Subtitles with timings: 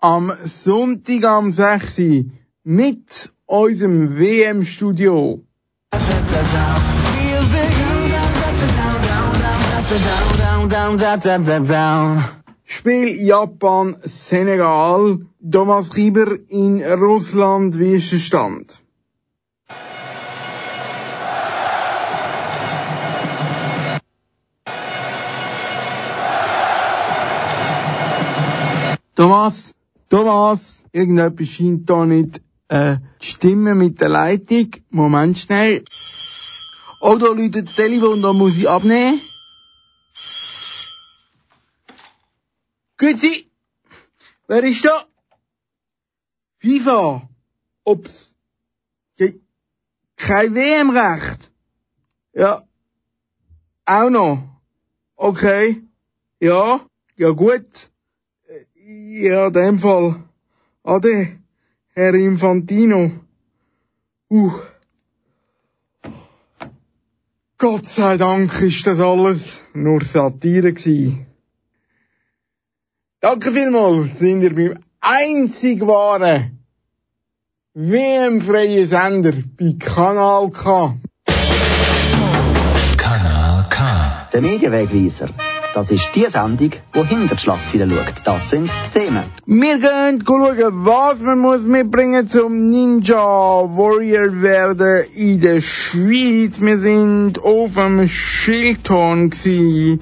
[0.00, 2.24] am Sonntag am 6.
[2.64, 5.44] mit unserem WM-Studio.
[12.64, 15.18] Spiel Japan Senegal.
[15.50, 18.82] Thomas Rieber in Russland, wie ist der Stand?
[29.16, 29.74] Thomas,
[30.10, 34.72] Thomas, irgendetwas scheint da nicht äh, die Stimme mit der Leitung.
[34.90, 35.84] Moment schnell.
[37.00, 39.20] Oh, da läutet das Telefon, da muss ich abnehmen.
[42.98, 43.48] Grüezi.
[44.48, 45.04] Wer ist da?
[46.58, 47.28] FIFA.
[47.84, 48.34] Ups.
[50.16, 51.50] Kein WM-Recht.
[52.34, 52.62] Ja.
[53.86, 54.60] Auch noch.
[55.16, 55.82] Okay.
[56.40, 56.80] Ja.
[57.16, 57.89] Ja gut.
[58.90, 60.16] Ja, in dem Fall.
[60.82, 61.38] Ade,
[61.94, 63.10] Herr Infantino.
[64.28, 64.52] Uh.
[67.58, 71.26] Gott sei Dank ist das alles nur Satire gewesen.
[73.20, 76.58] Danke vielmals, sind ihr beim einzig wahren
[77.74, 80.96] WM-freien Sender bei Kanal K.
[82.96, 84.28] Kanal K.
[84.32, 85.28] Der Medienwegweiser.
[85.72, 88.14] Das ist die Sendung, die hinter die Schlagzeilen schaut.
[88.24, 89.24] Das sind die Themen.
[89.46, 96.60] Wir gehen schauen, was man muss mitbringen zum Ninja Warrior werden in der Schweiz.
[96.60, 100.00] Wir sind auf dem Schildhorn gewesen.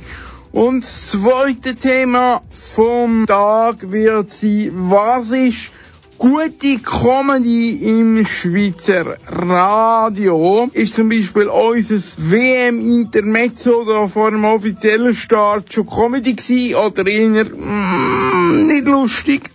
[0.53, 5.71] Und das zweite Thema vom Tag wird sein, was ist
[6.19, 15.73] Gute Comedy im Schweizer Radio ist zum Beispiel unser WM-Intermezzo da vor dem offiziellen Start
[15.73, 19.51] schon Comedy gewesen oder eher mm, nicht lustig.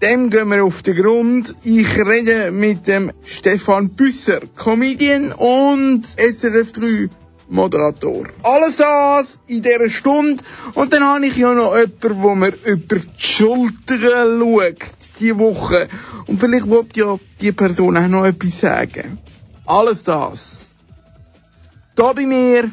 [0.00, 1.56] Dem gehen wir auf den Grund.
[1.64, 7.08] Ich rede mit dem Stefan Büsser, Comedian und SRF 3
[7.50, 8.28] Moderator.
[8.42, 10.42] Alles das in dieser Stunde.
[10.74, 14.86] Und dann habe ich ja noch jemanden, wo mir über die Schulter schaut,
[15.18, 15.88] diese Woche.
[16.26, 19.18] Und vielleicht wird ja die Person auch noch etwas sagen.
[19.66, 20.70] Alles das.
[21.96, 22.70] Da bei mir,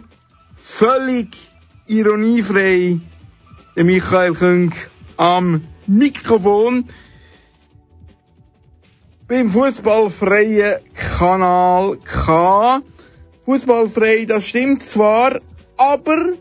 [0.55, 1.35] völlig
[1.87, 2.99] ironiefrei,
[3.75, 4.73] der Michael Künk
[5.17, 6.85] am Mikrofon
[9.27, 12.81] beim Fußballfreien Kanal K
[13.47, 15.39] fußballfrei, das stimmt zwar,
[15.77, 16.33] aber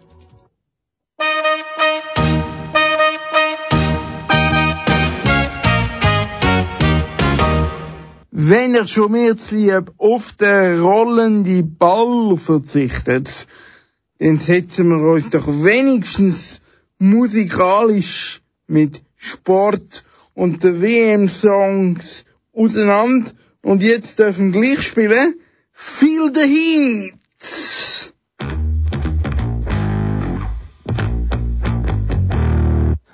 [8.32, 13.46] wenn er schon mehr lieb auf den rollenden Ball verzichtet,
[14.18, 16.60] dann setzen wir uns doch wenigstens
[16.98, 20.02] musikalisch mit Sport
[20.34, 23.30] und den WM-Songs auseinander.
[23.62, 25.34] Und jetzt dürfen gleich spielen
[25.76, 27.12] Feel the heat!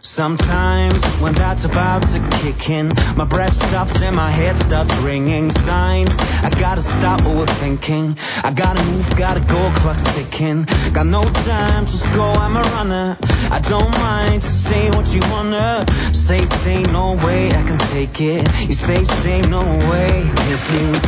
[0.00, 5.50] Sometimes when that's about to kick in, my breath stops and my head starts ringing.
[5.50, 8.16] Signs, I gotta stop overthinking.
[8.44, 10.62] I gotta move, gotta go, clock's ticking.
[10.92, 13.16] Got no time, just go, I'm a runner.
[13.50, 15.84] I don't mind just say what you wanna.
[16.14, 18.46] Say, say, no way, I can take it.
[18.68, 20.20] You say, say, no way.
[20.20, 20.56] You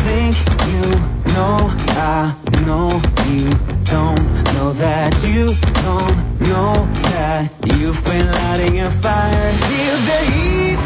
[0.03, 0.37] think
[0.67, 3.51] you know, I know you
[3.91, 4.25] don't
[4.55, 5.47] know that you
[5.83, 6.73] don't know
[7.11, 9.51] that you've been lighting a fire.
[9.67, 10.83] Feel the heat,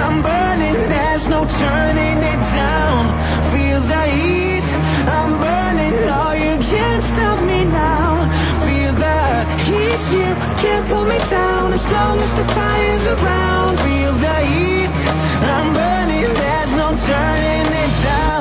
[0.00, 3.00] I'm burning, there's no turning it down.
[3.52, 4.66] Feel the heat,
[5.16, 8.24] I'm burning, oh you can't stop me now.
[8.64, 9.20] Feel the
[9.68, 10.30] heat, you
[10.64, 13.76] can't pull me down as long as the fire's around.
[13.84, 14.94] Feel the heat,
[15.54, 17.49] I'm burning, there's no turning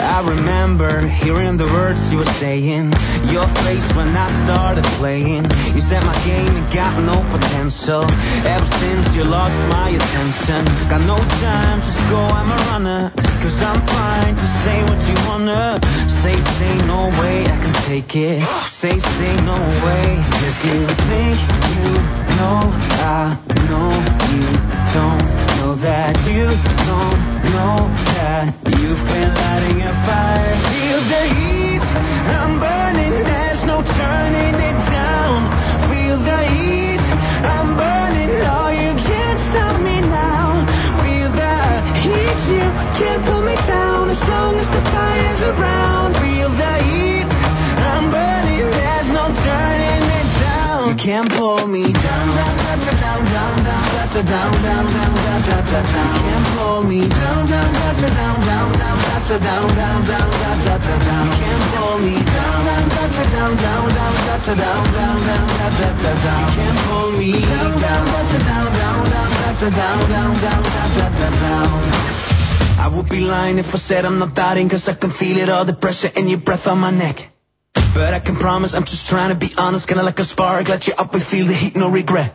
[0.00, 2.92] I remember hearing the words you were saying.
[3.32, 5.44] Your face when I started playing.
[5.74, 8.02] You said my game ain't got no potential.
[8.04, 10.64] Ever since you lost my attention.
[10.88, 13.12] Got no time, just go, I'm a runner.
[13.42, 15.80] Cause I'm fine to say what you wanna.
[16.08, 18.42] Say, say, no way, I can take it.
[18.68, 20.06] Say, say, no way.
[20.40, 21.36] Cause you think
[21.80, 21.92] you
[22.38, 22.60] know,
[23.00, 23.38] I
[23.68, 23.88] know
[24.32, 24.63] you
[25.84, 26.48] that you
[26.88, 27.20] don't
[27.52, 27.76] know
[28.16, 30.54] that you've been lighting a fire.
[30.72, 31.84] Feel the heat,
[32.40, 35.36] I'm burning, there's no turning it down.
[35.92, 37.04] Feel the heat,
[37.52, 40.64] I'm burning, oh you can't stop me now.
[41.04, 41.56] Feel the
[42.00, 42.66] heat, you
[42.96, 46.16] can't pull me down as long as the fire's around.
[46.16, 47.28] Feel the heat,
[47.92, 49.93] I'm burning, there's no turning
[50.84, 50.98] down.
[50.98, 55.64] You can't pull me down, down, down, down, down, down, down, down, down, down, down,
[55.64, 56.14] down, down.
[56.14, 60.80] You can't pull me down, down, down, down, down, down, down, down, down, down, down,
[60.80, 61.24] down, down.
[61.24, 65.72] You can't pull me down, down, down, down, down, down, down, down, down, down, down,
[65.80, 66.40] down, down, down.
[66.40, 71.32] You can't pull me down, down, down, down, down, down, down, down, down, down, down,
[71.32, 72.04] down.
[72.76, 75.48] I would be lying if I said I'm not doubting Cause I can feel it
[75.48, 77.33] all the pressure in your breath on my neck
[77.94, 80.86] But I can promise I'm just trying to be honest Kinda like a spark, light
[80.88, 82.34] you up and feel the heat, no regret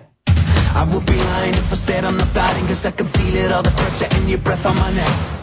[0.74, 3.52] I would be lying if I said I'm not doubting Cause I can feel it
[3.52, 5.36] all the pressure in your breath on my neck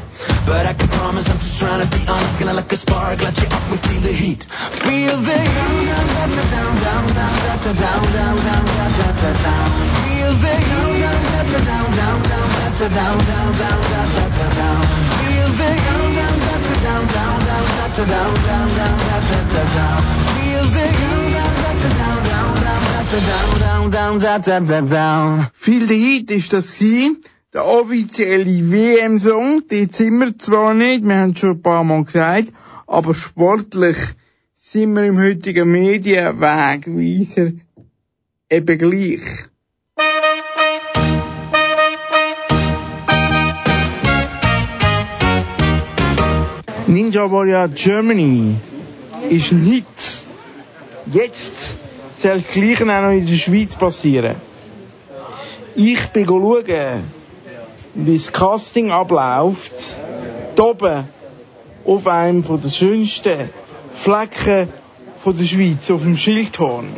[0.46, 3.36] but I can promise I'm just trying to be honest Gonna like a spark, light
[3.36, 7.36] you up and feel the heat Feel the heat down, down, down, down, down, down,
[7.56, 8.64] down, down, down,
[8.96, 9.68] down, down.
[10.06, 12.48] Feel the heat down, down, down, down, down,
[12.80, 14.82] down, down, down, down, down, down.
[15.20, 15.96] Feel the heat
[16.82, 20.02] down, down, down, down, down, down, down, down, down, down.
[20.36, 21.16] Feel the heat
[21.98, 25.50] down, down, down, down, down, down, down, down.
[25.54, 27.22] Feel the Heat ist das gewesen.
[27.52, 32.04] Der offizielle WM-Song, den sind wir zwar nicht, wir haben es schon ein paar Mal
[32.04, 32.48] gesagt,
[32.86, 33.96] aber sportlich
[34.56, 37.52] sind wir im heutigen Medienwegweiser
[38.50, 39.22] eben gleich.
[46.88, 48.54] Ninja Warrior Germany
[49.28, 50.24] ist Hit.
[51.06, 51.74] Jetzt
[52.16, 54.36] soll das Gleiche auch noch in der Schweiz passieren.
[55.74, 57.04] Ich bin schauen,
[57.94, 59.98] wie das Casting abläuft.
[60.54, 61.08] Hier oben
[61.84, 63.50] auf einem der schönsten
[63.92, 64.68] Flecken
[65.16, 66.88] von der Schweiz, auf dem Schildhorn.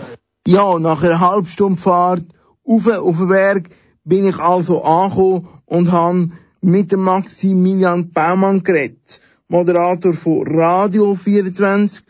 [0.47, 2.25] Ja, nach einer halben Stunde Fahrt
[2.63, 3.71] auf, auf den Berg
[4.05, 6.29] bin ich also angekommen und habe
[6.61, 9.21] mit dem Maximilian Baumann geredet.
[9.49, 12.05] Moderator von Radio 24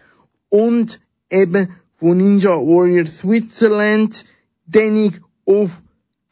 [0.48, 1.00] und
[1.30, 4.24] eben von Ninja Warrior Switzerland,
[4.66, 5.82] den ich auf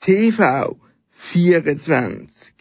[0.00, 0.76] TV
[1.10, 2.54] 24.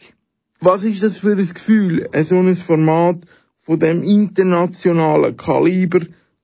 [0.61, 3.17] Was ist das für ein Gefühl, so ein Format
[3.59, 6.01] von dem internationalen Kaliber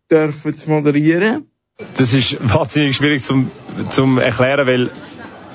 [0.10, 1.48] dürfen zu moderieren?
[1.96, 3.52] Das ist wahnsinnig schwierig zum,
[3.90, 4.92] zum erklären, weil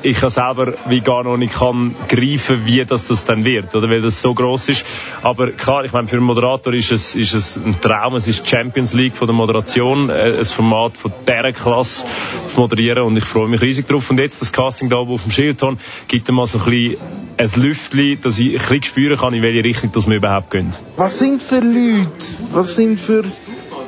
[0.06, 3.91] ich ja selber wie gar noch nicht kann greifen, wie das, das dann wird, oder
[3.91, 4.87] weil das so groß ist.
[5.23, 8.49] Aber klar, ich meine, für einen Moderator ist es, ist es ein Traum, es ist
[8.49, 12.06] Champions League von der Moderation, äh, ein Format von dieser Klasse
[12.47, 14.08] zu moderieren und ich freue mich riesig drauf.
[14.11, 16.97] Und jetzt das Casting da auf dem Schildton gibt mal so ein bisschen
[17.37, 20.70] ein Lüftchen, dass ich ein bisschen spüren kann, in welche Richtung das wir überhaupt gehen.
[20.97, 22.06] Was sind für Leute,
[22.52, 23.25] was sind für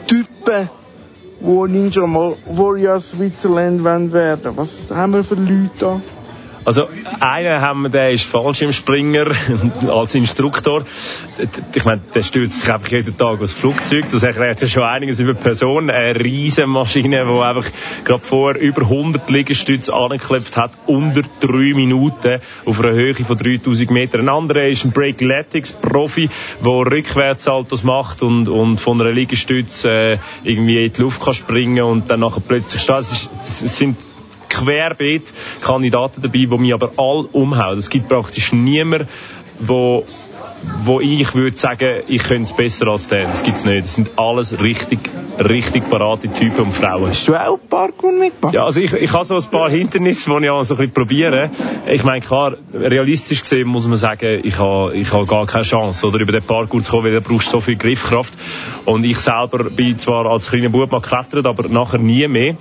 [0.06, 0.68] Typen,
[1.40, 4.56] wo Ninja Warrior Switzerland werden werden?
[4.56, 6.00] Was haben wir für Leute da?
[6.68, 6.86] Also,
[7.20, 9.28] einen haben wir, der ist Fallschirmspringer
[9.88, 10.84] als Instruktor.
[11.74, 14.04] Ich meine, der stürzt sich einfach jeden Tag aus Flugzeug.
[14.10, 15.88] Das erklärt ja schon einiges über die Person.
[15.88, 17.64] Eine riesen Maschine, die einfach
[18.04, 23.90] gerade vorher über 100 Liegestütze angeklebt hat, unter drei Minuten auf einer Höhe von 3000
[23.90, 24.20] Metern.
[24.20, 26.28] Ein anderer ist ein Breakletics-Profi,
[26.62, 31.82] der Rückwärtssaltos macht und, und von einer Liegestütze äh, irgendwie in die Luft kann springen
[31.82, 32.98] und dann nachher plötzlich steht.
[32.98, 33.28] Es
[33.78, 33.96] sind
[34.64, 37.78] querbeet Kandidaten dabei, die mich aber all umhauen.
[37.78, 39.08] Es gibt praktisch niemanden,
[39.60, 40.04] wo
[40.84, 43.26] wo ich würde sagen, ich könnte es besser als der.
[43.26, 43.84] Das gibt's nicht.
[43.84, 44.98] Das sind alles richtig,
[45.38, 47.08] richtig parate Typen und Frauen.
[47.08, 48.54] Hast du auch Parkour mitgemacht?
[48.54, 50.94] Ja, also ich, ich habe so ein paar Hindernisse, die ich auch so ein bisschen
[50.94, 51.50] probiere.
[51.86, 56.06] Ich meine, klar, realistisch gesehen muss man sagen, ich habe, ich habe gar keine Chance,
[56.06, 58.36] oder über den Parkour zu kommen, weil da brauchst so viel Griffkraft.
[58.84, 62.56] Und ich selber bin zwar als kleiner Bub mal geklettert, aber nachher nie mehr.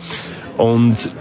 [0.58, 1.12] Und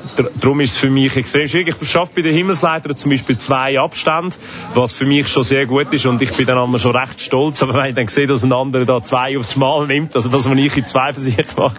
[0.40, 1.76] darum ist es für mich extrem schwierig.
[1.78, 4.34] Ich schaffe bei den Himmelsleitern zum Beispiel zwei Abstände,
[4.74, 7.62] was für mich schon sehr gut ist und ich bin dann einmal schon recht stolz,
[7.62, 10.48] aber wenn ich dann sehe, dass ein anderer da zwei aufs Mal nimmt, also das,
[10.48, 11.76] was ich in zwei sich mache,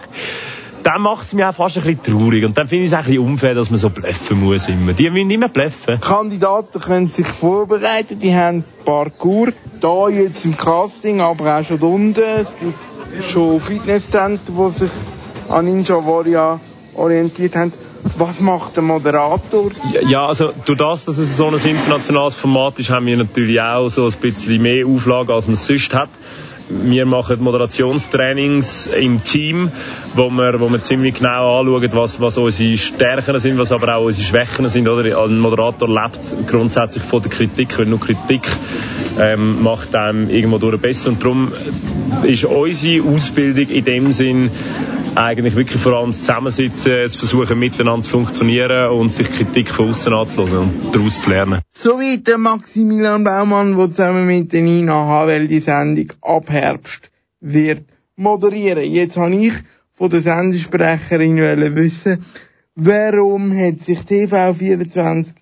[0.84, 2.44] dann macht es mich auch fast ein bisschen traurig.
[2.44, 4.92] Und dann finde ich es auch ein bisschen unfair, dass man so bluffen muss immer.
[4.92, 6.00] Die nicht mehr bluffen.
[6.00, 9.48] Kandidaten können sich vorbereiten, die haben Parkour,
[9.80, 12.22] da jetzt im Casting, aber auch schon unten.
[12.22, 14.90] Es gibt schon Fitnesszentren, die sich
[15.48, 16.60] an Ninja Warrior
[16.98, 17.72] orientiert haben.
[18.16, 19.70] Was macht der Moderator?
[20.08, 23.88] Ja, also durch das, dass es so ein internationales Format ist, haben wir natürlich auch
[23.88, 26.10] so ein bisschen mehr Auflagen, als man sonst hat.
[26.70, 29.72] Wir machen Moderationstrainings im Team,
[30.14, 34.04] wo wir, wo wir ziemlich genau anschauen, was, was unsere Stärken sind, was aber auch
[34.04, 34.86] unsere Schwächen sind.
[34.86, 35.18] Oder?
[35.18, 38.46] Ein Moderator lebt grundsätzlich von der Kritik, und nur Kritik
[39.18, 41.08] ähm, macht einem irgendwo durch besser.
[41.08, 41.52] Und darum
[42.24, 44.50] ist unsere Ausbildung in dem Sinn
[45.18, 49.88] eigentlich wirklich vor allem das Zusammensitzen, zu versuchen miteinander zu funktionieren und sich Kritik von
[49.88, 51.62] außen anzuhören und daraus zu lernen.
[51.72, 57.10] So wie der Maximilian Baumann, der zusammen mit der Nina Havel die Sendung ab Herbst
[57.40, 57.84] wird
[58.16, 58.90] moderieren.
[58.90, 59.54] Jetzt habe ich
[59.94, 61.36] von der Sendesprecherin
[61.74, 62.24] wissen,
[62.76, 65.34] warum hat sich TV24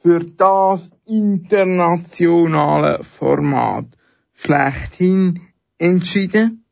[0.00, 3.86] für das internationale Format
[4.32, 5.40] schlechthin
[5.78, 6.63] entschieden?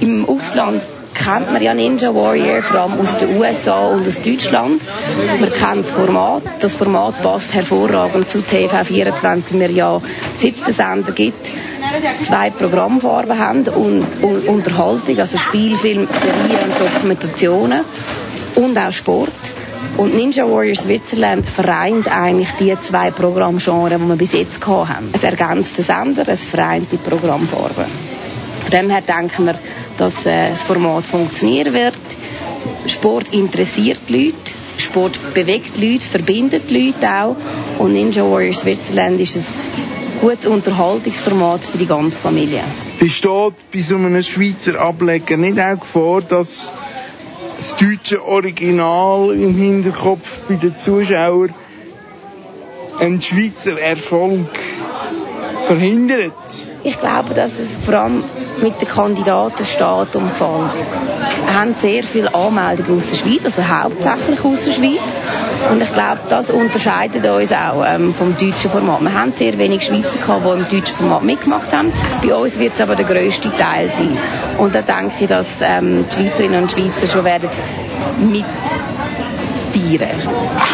[0.00, 4.80] Im Ausland kennt man ja Ninja Warrior, vor allem aus den USA und aus Deutschland.
[5.38, 6.42] Man kennt das Format.
[6.60, 10.00] Das Format passt hervorragend zu TV24, weil wir ja,
[10.34, 11.50] seit es Sender gibt,
[12.22, 17.84] zwei Programmfarben haben und, und Unterhaltung, also Spielfilm, Serien und Dokumentationen
[18.54, 19.28] und auch Sport.
[19.98, 25.10] Und Ninja Warrior Switzerland vereint eigentlich die zwei Programmgenres, die wir bis jetzt hatten.
[25.12, 28.25] Es ergänzt den Sender, es vereint die Programmfarben.
[28.66, 29.58] Von dem her denken wir,
[29.96, 31.94] dass äh, das Format funktionieren wird.
[32.88, 37.36] Sport interessiert die Leute, Sport bewegt die Leute, verbindet die Leute auch.
[37.78, 39.44] Und Ninja Warrior Switzerland ist ein
[40.20, 42.62] gutes Unterhaltungsformat für die ganze Familie.
[42.98, 46.72] Besteht bei so einem Schweizer Ableger nicht auch Gefahr, dass
[47.56, 51.54] das deutsche Original im Hinterkopf bei den Zuschauern
[52.98, 54.50] einen Schweizer Erfolg
[55.66, 56.32] verhindert?
[56.84, 58.22] Ich glaube, dass es vor allem
[58.62, 60.14] mit den Kandidaten steht.
[60.14, 65.00] Wir haben sehr viele Anmeldungen aus der Schweiz, also hauptsächlich aus der Schweiz.
[65.70, 69.02] Und ich glaube, das unterscheidet uns auch ähm, vom deutschen Format.
[69.02, 71.92] Wir haben sehr wenig Schweizer gehabt, die im deutschen Format mitgemacht haben.
[72.22, 74.16] Bei uns wird es aber der grösste Teil sein.
[74.58, 77.48] Und da denke ich, dass ähm, die Schweizerinnen und Schweizer schon werden
[78.18, 78.44] mit
[79.72, 80.20] feiern.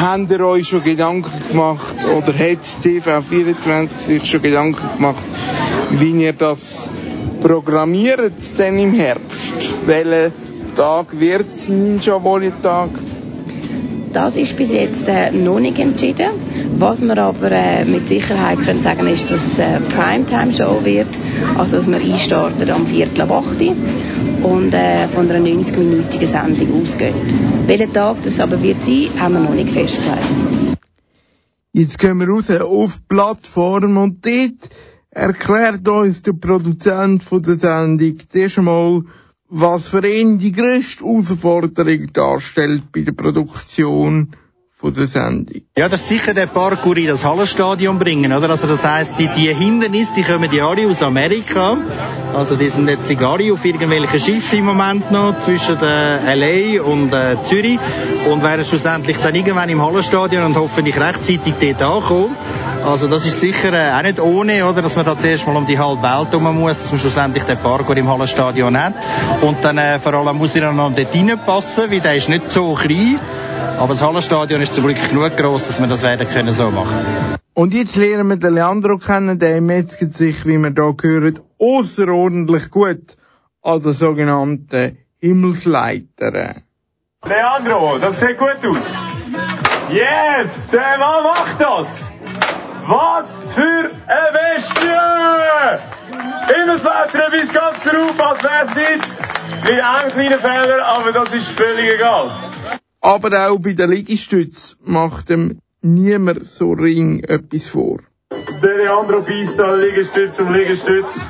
[0.00, 5.24] Habt ihr euch schon Gedanken gemacht oder hat TV24 sich schon Gedanken gemacht,
[5.90, 6.88] wie ihr das
[7.40, 9.54] programmiert denn im Herbst?
[9.86, 10.32] Welcher
[10.76, 12.90] Tag wird Ninja Warrior Tag?
[14.12, 16.32] Das ist bis jetzt äh, noch nicht entschieden.
[16.76, 21.08] Was wir aber äh, mit Sicherheit können sagen, ist, dass es eine Primetime-Show wird.
[21.56, 23.60] Also, dass wir einstarten am Viertel ab 8
[24.42, 27.14] und äh, von einer 90-minütigen Sendung ausgehen.
[27.66, 30.76] Welcher Tag das aber wird sein, haben wir noch nicht festgelegt.
[31.72, 34.68] Jetzt gehen wir raus auf die Plattform und dort
[35.08, 39.04] erklärt uns der Produzent von der Sendung zuerst einmal,
[39.54, 44.34] was für ihn die grösste Herausforderung darstellt bei der Produktion
[44.84, 45.62] der Sendung.
[45.78, 48.50] Ja, das ist sicher der Parkour in das Hallenstadion bringen, oder?
[48.50, 51.76] Also das heißt, die, die Hindernisse, die kommen ja alle aus Amerika.
[52.34, 57.12] Also die sind jetzt alle auf irgendwelchen Schiffen im Moment noch zwischen äh, LA und
[57.12, 57.78] äh, Zürich
[58.28, 62.34] und werden schlussendlich dann irgendwann im Hallenstadion und hoffentlich rechtzeitig dort ankommen.
[62.84, 65.66] Also das ist sicher äh, auch nicht ohne, oder, dass man da zuerst mal um
[65.66, 68.94] die halbe Welt herum muss, dass man schlussendlich den Parkour im Hallenstadion hat.
[69.40, 72.74] Und dann äh, vor allem muss er noch dort reinpassen, weil der ist nicht so
[72.74, 73.20] klein.
[73.78, 77.38] Aber das Hallenstadion ist zum Glück genug groß, dass wir das werden können so machen.
[77.54, 82.70] Und jetzt lernen wir den Leandro kennen, der metzget sich, wie wir da hören, außerordentlich
[82.70, 83.16] gut
[83.62, 86.62] als der sogenannte Himmelsleiter.
[87.24, 88.96] Leandro, das sieht gut aus.
[89.90, 92.10] Yes, der Mann macht das.
[92.86, 94.82] Was für eine Bestie!
[96.52, 99.08] Himmelsleiter bis ganz drauf, als wär's nicht.
[99.64, 102.30] Mit einem kleinen Fehler, aber das ist völlig egal.
[103.00, 107.98] Aber auch bei den Liegestütz macht ihm niemand so ring etwas vor.
[108.62, 111.20] Der Leandro beißt da Liegestütz um Liegestütz.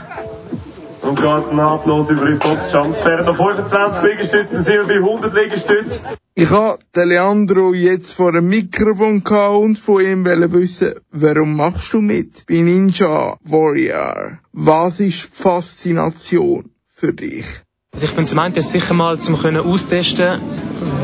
[1.03, 3.05] Und geht nahtlos über die Boxjumps.
[3.05, 6.01] Während noch 25 Liegestützen sind wir bei 100 Liegestützen.
[6.35, 11.93] Ich habe den Leandro jetzt vor einem Mikrofon gehabt und von ihm wissen, warum machst
[11.93, 14.39] du mit bei Ninja Warrior?
[14.55, 17.45] Was ist die Faszination für dich?
[17.93, 20.41] Also ich finde zum einen ist sicher mal zum können austesten,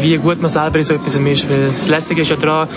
[0.00, 1.44] wie gut man selber in so etwas ist.
[1.46, 2.70] Das Lässige ist ja daran,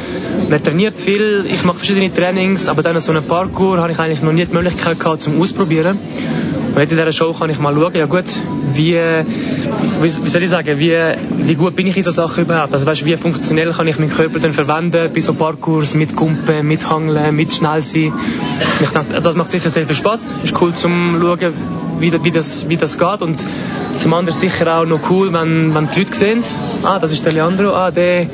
[0.49, 4.21] man trainiert viel, ich mache verschiedene Trainings, aber dann so einen Parkour habe ich eigentlich
[4.21, 5.97] noch nie die Möglichkeit gehabt zum Ausprobieren.
[6.73, 8.39] Und jetzt in dieser Show kann ich mal schauen, ja gut,
[8.73, 8.95] wie,
[10.01, 10.97] wie, soll ich sagen, wie,
[11.45, 12.71] wie gut bin ich in so Sachen überhaupt?
[12.71, 16.65] Also weißt, wie funktionell kann ich meinen Körper dann verwenden bei so Parkours, mit Kumpen,
[16.65, 18.13] mit Hangeln, mit schnell sein.
[18.81, 20.37] Ich denke, also das macht sicher sehr viel Spaß.
[20.43, 21.53] Ist cool zum schauen,
[21.99, 23.21] wie, wie, das, wie das geht.
[23.21, 23.43] Und
[23.97, 26.41] zum anderen sicher auch noch cool, wenn, wenn die Leute sehen,
[26.83, 28.27] ah, das ist der Leandro, ah, der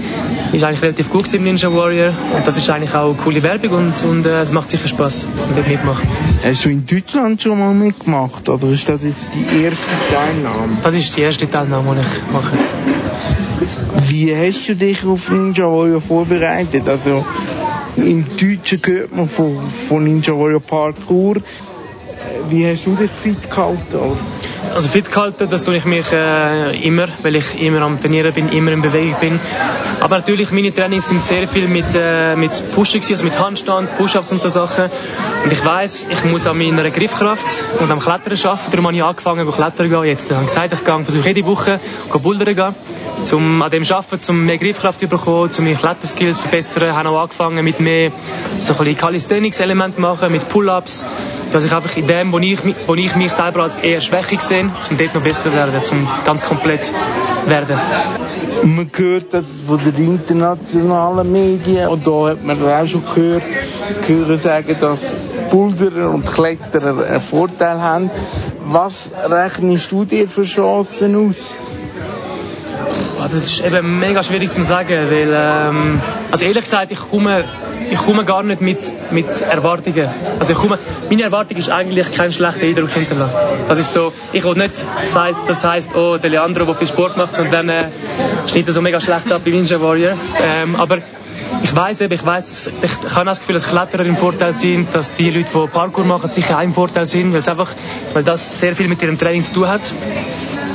[0.54, 2.14] ist eigentlich relativ gut im Ninja Warrior.
[2.36, 5.28] Und das ist eigentlich auch eine coole Werbung und, und äh, es macht sicher Spaß,
[5.36, 6.04] dass man dort mitmacht.
[6.44, 10.78] Hast du in Deutschland schon mal mitgemacht oder ist das jetzt die erste Teilnahme?
[10.84, 12.58] Das ist die erste Teilnahme, die ich mache.
[14.08, 16.88] Wie hast du dich auf Ninja Warrior vorbereitet?
[16.88, 17.26] Also
[17.96, 21.38] im Deutschen hört man von, von Ninja Warrior Parkour.
[22.50, 24.18] Wie hast du dich fit gehalten?
[24.74, 28.50] Also fit gehalten, das tue ich mich äh, immer, weil ich immer am Trainieren bin,
[28.50, 29.40] immer in Bewegung bin.
[30.00, 34.32] Aber natürlich, meine Trainings sind sehr viel mit, äh, mit Pushen, also mit Handstand, Push-Ups
[34.32, 34.86] und so Sachen.
[35.44, 38.72] Und ich weiß, ich muss an meiner Griffkraft und am Klettern arbeiten.
[38.72, 40.04] Darum habe ich angefangen, Klettern zu gehen.
[40.04, 41.80] Jetzt habe ich gesagt, ich gehe, versuche jede Woche
[42.22, 42.76] bouldern gehen.
[43.32, 46.96] Um an dem arbeiten, um mehr Griffkraft zu bekommen, um meine Kletterskills zu verbessern.
[46.96, 48.12] Habe auch angefangen mit mehr
[48.60, 51.06] so ein bisschen Calisthenics-Elementen machen, mit Pull-Ups.
[51.52, 54.70] Dass ich einfach in dem, wo ich, wo ich mich selber als eher schwächig sehe,
[54.90, 56.94] um dort noch besser werden, um ganz komplett
[57.46, 57.80] werden.
[58.64, 63.44] Man hört das von den internationalen Medien und da hat man auch schon gehört,
[64.06, 65.00] gehört sagen, dass
[65.50, 68.12] Boulderer und Kletterer einen Vorteil haben.
[68.66, 71.56] Was rechnest du dir für Chancen aus?
[73.30, 77.44] Das ist eben mega schwierig zu sagen, weil, ähm, also ehrlich gesagt, ich komme,
[77.92, 78.80] ich komme gar nicht mit,
[79.12, 80.08] mit Erwartungen.
[80.40, 80.80] Also ich komme,
[81.10, 83.36] meine Erwartung ist eigentlich kein schlechter Eindruck hinterlassen.
[83.68, 84.86] Das ist so, ich will nicht,
[85.46, 87.90] das heisst, oh, der Leandro, der viel Sport macht und dann äh,
[88.48, 90.18] schneidet er so mega schlecht ab bei Ninja Warrior.
[90.42, 91.00] Ähm, aber
[91.64, 95.14] ich weiß eben, ich weiß, ich habe das Gefühl, dass Kletterer im Vorteil sind, dass
[95.14, 97.74] die Leute, die Parkour machen, sicher auch im Vorteil sind, weil es einfach,
[98.14, 99.94] weil das sehr viel mit ihrem Training zu tun hat.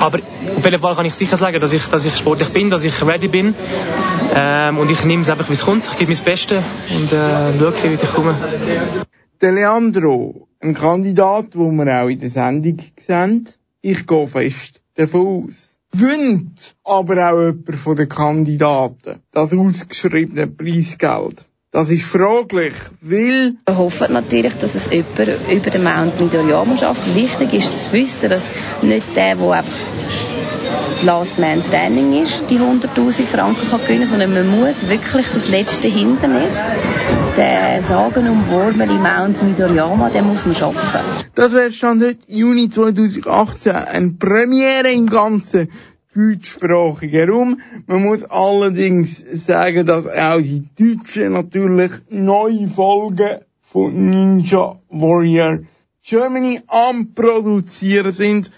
[0.00, 0.18] Aber
[0.56, 3.00] auf jeden Fall kann ich sicher sagen, dass ich, dass ich sportlich bin, dass ich
[3.06, 3.54] ready bin.
[4.34, 5.84] Ähm, und ich nehme es einfach, wie es kommt.
[5.84, 8.34] Ich gebe mein Bestes und äh, schaue, wie ich komme.
[9.40, 13.48] Der Leandro, ein Kandidat, den wir auch in der Sendung sehen.
[13.80, 15.71] Ich gehe fest davon aus.
[15.94, 21.46] Wünscht aber auch jemand von den Kandidaten das ausgeschriebene Preisgeld.
[21.70, 23.54] Das ist fraglich, weil...
[23.66, 27.14] Wir hoffen natürlich, dass es jemand über den Mount Midoriyama schafft.
[27.14, 28.44] Wichtig ist zu wissen, dass
[28.82, 29.72] nicht der, der einfach
[31.02, 35.88] Last Man Standing ist, die 100'000 Franken kann gewinnen, sondern man muss wirklich das letzte
[35.88, 36.52] Hindernis,
[37.36, 40.78] den sagenumworbenen Mount Midoriyama, den muss man schaffen.
[41.34, 45.68] Das wäre Stand heute Juni 2018 eine Premiere im Ganzen
[46.14, 47.60] deutschsprachigen Raum.
[47.86, 55.60] Man muss allerdings sagen, dass auch die Deutschen natürlich neue Folgen von Ninja Warrior
[56.02, 58.50] Germany am Produzieren sind.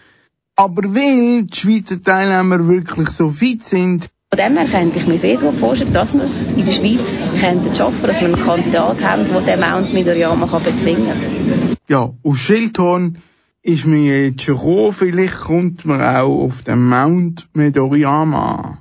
[0.56, 5.16] Aber weil die Schweizer Teilnehmer wirklich so fit sind, von dem her könnte ich mir
[5.16, 9.00] sehr gut vorstellen, dass wir es in der Schweiz könnten schaffen, dass wir einen Kandidat
[9.04, 11.76] haben, der den Mount Midoriyama bezwingen kann.
[11.88, 13.18] Ja, aus Schildhorn
[13.62, 18.78] ist mir jetzt schon gekommen, vielleicht kommt man auch auf den Mount Midoriyama.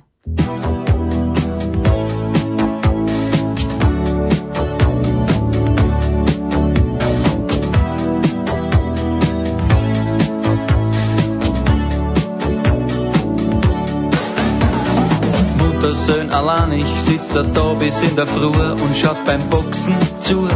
[16.04, 20.46] Muttersöhn allein, ich sitz da da bis in der Früh und schaut beim Boxen zu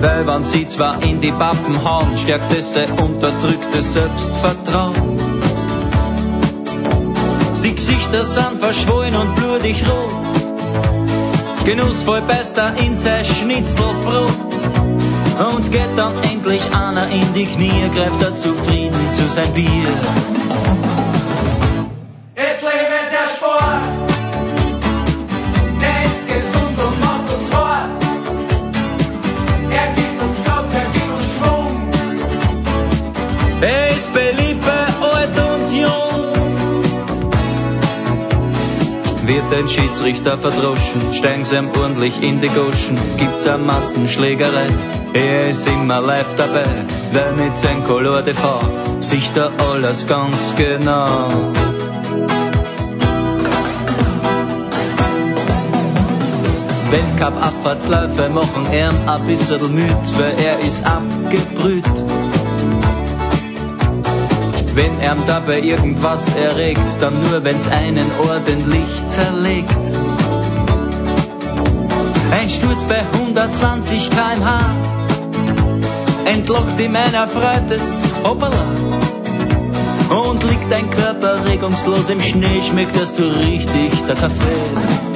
[0.00, 5.18] weil wenn sie zwar in die Pappen hauen, stärkt es sein unterdrücktes Selbstvertrauen.
[7.62, 11.64] Die Gesichter sind verschwollen und blutig rot.
[11.64, 14.28] Genussvoll beißt er in sein Schnitzelbrot.
[15.54, 19.88] Und geht dann endlich einer in die Knie, greift er zufrieden zu sein Bier.
[39.54, 44.66] Den Schiedsrichter verdroschen, steigen's ihm ordentlich in die Goschen, gibt's am Massenschlägerei,
[45.12, 46.66] er ist immer live dabei,
[47.12, 48.60] wer mit sein Color de V,
[49.00, 51.28] sieht da alles ganz genau.
[56.90, 61.84] Weltcup-Abfahrtsläufe machen er ein bisschen müd, weil er ist abgebrüht
[64.74, 69.92] wenn er dabei irgendwas erregt, dann nur wenn's einen ordentlich zerlegt.
[72.30, 74.60] Ein Sturz bei 120 kmh
[76.24, 78.64] entlockt ihm ein erfreutes Hoppala.
[80.10, 85.13] Und liegt ein Körper regungslos im Schnee, schmeckt erst so richtig der Kaffee.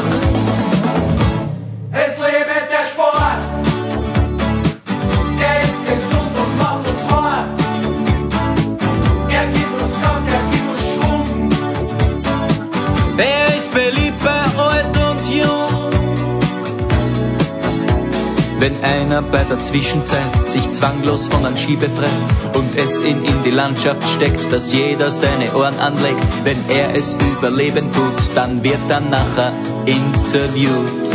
[19.19, 22.09] Einer bei der Zwischenzeit sich zwanglos von Ski befreit
[22.55, 27.17] und es ihn in die Landschaft steckt, dass jeder seine Ohren anlegt, wenn er es
[27.37, 29.55] überleben tut, dann wird er nachher
[29.87, 31.09] interviewt.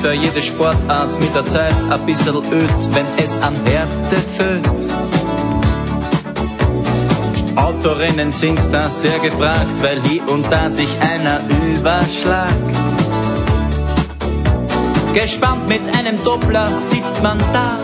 [0.00, 5.16] Da jede Sportart mit der Zeit ein bisschen öd, wenn es an Härte füllt.
[7.56, 11.40] Autorinnen sind da sehr gefragt, weil hier und da sich einer
[11.74, 12.52] überschlagt.
[15.14, 17.78] Gespannt mit einem Doppler sitzt man da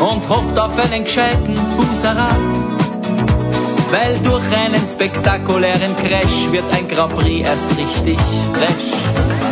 [0.00, 2.36] und hofft auf einen gescheiten Buserat.
[3.90, 8.18] Weil durch einen spektakulären Crash wird ein Grand Prix erst richtig
[8.52, 9.43] fresh.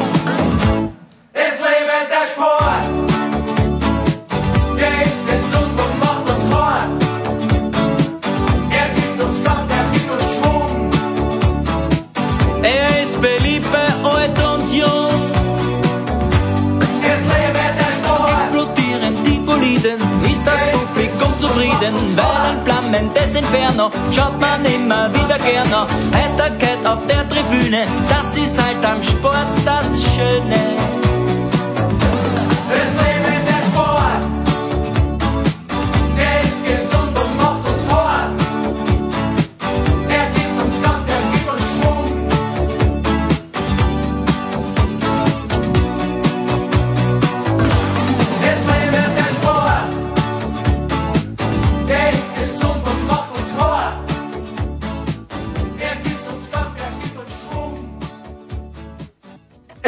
[24.14, 25.87] Schaut man immer wieder gerne.
[26.12, 27.87] Heiterkeit auf der Tribüne,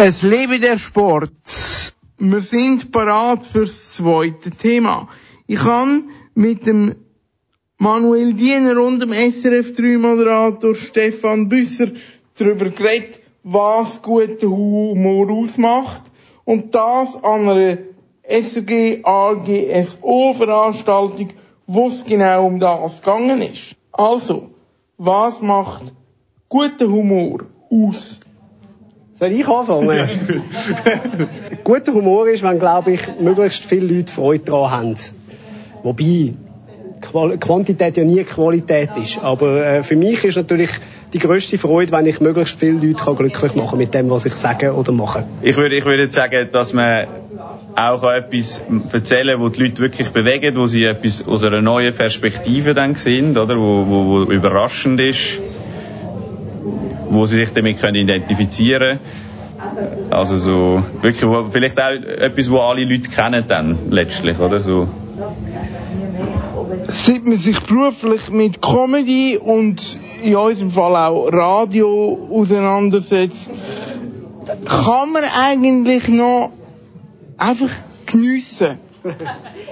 [0.06, 1.32] Es lebe der Sport.
[2.18, 5.08] Wir sind parat fürs zweite Thema.
[5.46, 6.94] Ich kann mit dem
[7.78, 11.86] Manuel Diener und dem SRF3-Moderator Stefan Büsser
[12.38, 16.02] darüber geredet, was guter Humor ausmacht.
[16.44, 17.78] Und das an einer
[18.24, 21.30] SRG AGSO Veranstaltung,
[21.66, 23.74] wo es genau um das gegangen ist.
[23.90, 24.50] Also,
[24.98, 25.94] was macht
[26.50, 28.20] guter Humor aus?
[29.14, 30.08] Soll ich anfangen?
[31.64, 34.96] Guter Humor ist, wenn, glaube ich, möglichst viele Leute Freude daran haben.
[35.84, 36.34] Wobei,
[37.00, 39.22] Qual Quantität ja nie Qualität ist.
[39.22, 40.70] Aber äh, für mich ist natürlich
[41.12, 44.34] die grösste Freude, wenn ich möglichst viele Leute kann glücklich machen mit dem, was ich
[44.34, 45.26] sage oder mache.
[45.42, 47.06] Ich würde, ich würde sagen, dass man
[47.76, 52.74] auch etwas erzählen, wo die Leute wirklich bewegen, wo sie etwas aus einer neuen Perspektive
[52.74, 55.40] dann sehen, oder, wo, wo, wo überraschend ist,
[57.14, 58.98] wo sie sich damit können identifizieren
[60.10, 64.88] Also so, wirklich, vielleicht auch etwas, wo alle Leute kennen dann, letztlich, oder, so.
[66.88, 73.50] seit man sich beruflich mit Comedy und in unserem Fall auch Radio auseinandersetzt,
[74.64, 76.52] kann man eigentlich noch
[77.38, 77.70] einfach
[78.06, 78.78] geniessen.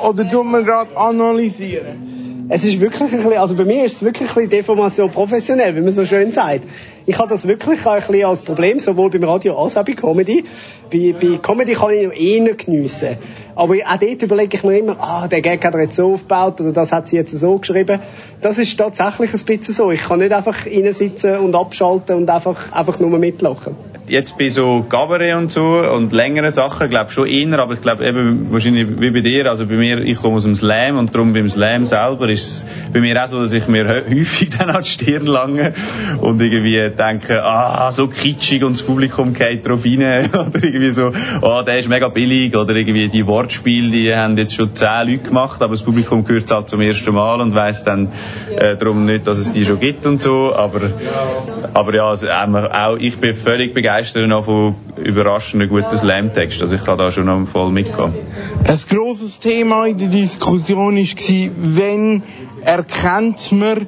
[0.02, 2.31] Oder tut man gerade analysieren?
[2.48, 5.74] Es ist wirklich ein bisschen, also bei mir ist es wirklich ein bisschen Deformation professionell,
[5.76, 6.64] wie man so schön sagt.
[7.06, 10.44] Ich habe das wirklich ein bisschen als Problem, sowohl beim Radio als auch bei Comedy.
[10.90, 13.16] Bei, bei Comedy kann ich noch eher geniessen.
[13.54, 16.60] Aber auch dort überlege ich mir immer, ah, der Gag hat er jetzt so aufgebaut
[16.60, 18.00] oder das hat sie jetzt so geschrieben.
[18.40, 19.90] Das ist tatsächlich ein bisschen so.
[19.90, 23.76] Ich kann nicht einfach reinsitzen und abschalten und einfach, einfach nur mitlachen.
[24.08, 28.04] Jetzt bei so Cabaret und so und längeren Sachen, glaube schon eher, aber ich glaube
[28.04, 31.32] eben wahrscheinlich wie bei dir, also bei mir, ich komme aus dem Slam und darum
[31.32, 34.82] beim Slam selber ist es bei mir auch so, dass ich mir häufig dann an
[34.82, 35.74] die Stirn lange
[36.20, 41.12] und irgendwie denke, ah, so kitschig und das Publikum geht drauf rein oder irgendwie so,
[41.40, 45.28] ah, der ist mega billig oder irgendwie die Wortspiele, die haben jetzt schon zehn Leute
[45.28, 48.12] gemacht, aber das Publikum hört es halt zum ersten Mal und weiß dann
[48.56, 50.90] äh, darum nicht, dass es die schon gibt und so, aber,
[51.74, 56.84] aber ja, also, auch ich bin völlig begeistert noch von überraschenden guten Slam-Texten, also ich
[56.84, 58.14] kann da schon noch voll mitgehen.
[58.64, 62.22] Ein grosses Thema in der Diskussion war, wenn
[62.64, 63.86] erkennt man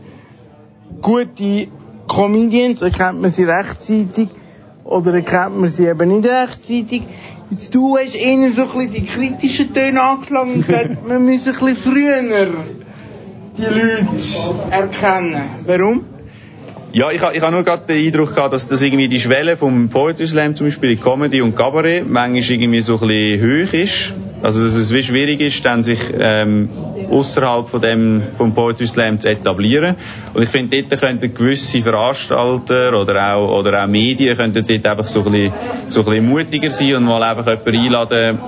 [1.00, 1.68] gute
[2.08, 4.30] Comedians, erkennt man sie rechtzeitig
[4.82, 7.02] oder erkennt man sie eben nicht rechtzeitig.
[7.50, 11.46] Jetzt du hast eher so ein bisschen die kritischen Töne angeschlagen und gesagt, man muss
[11.46, 12.22] ein bisschen früher
[13.56, 14.04] die Leute
[14.70, 15.42] erkennen.
[15.66, 16.04] Warum?
[16.92, 19.88] Ja, ich, ich habe nur gerade den Eindruck gehabt, dass das irgendwie die Schwelle vom
[19.88, 24.14] Poetry Slam zum Beispiel in Comedy und Cabaret manchmal irgendwie so ein bisschen hoch ist.
[24.44, 26.68] Also dass es wie schwierig ist, dann sich ähm,
[27.10, 29.96] außerhalb von dem vom Poetry Slam zu etablieren.
[30.34, 35.06] Und ich finde, dort könnten gewisse Veranstalter oder auch oder auch Medien könnten dort einfach
[35.06, 35.52] so ein bisschen,
[35.88, 38.38] so ein bisschen mutiger sein und mal einfach jemanden einladen,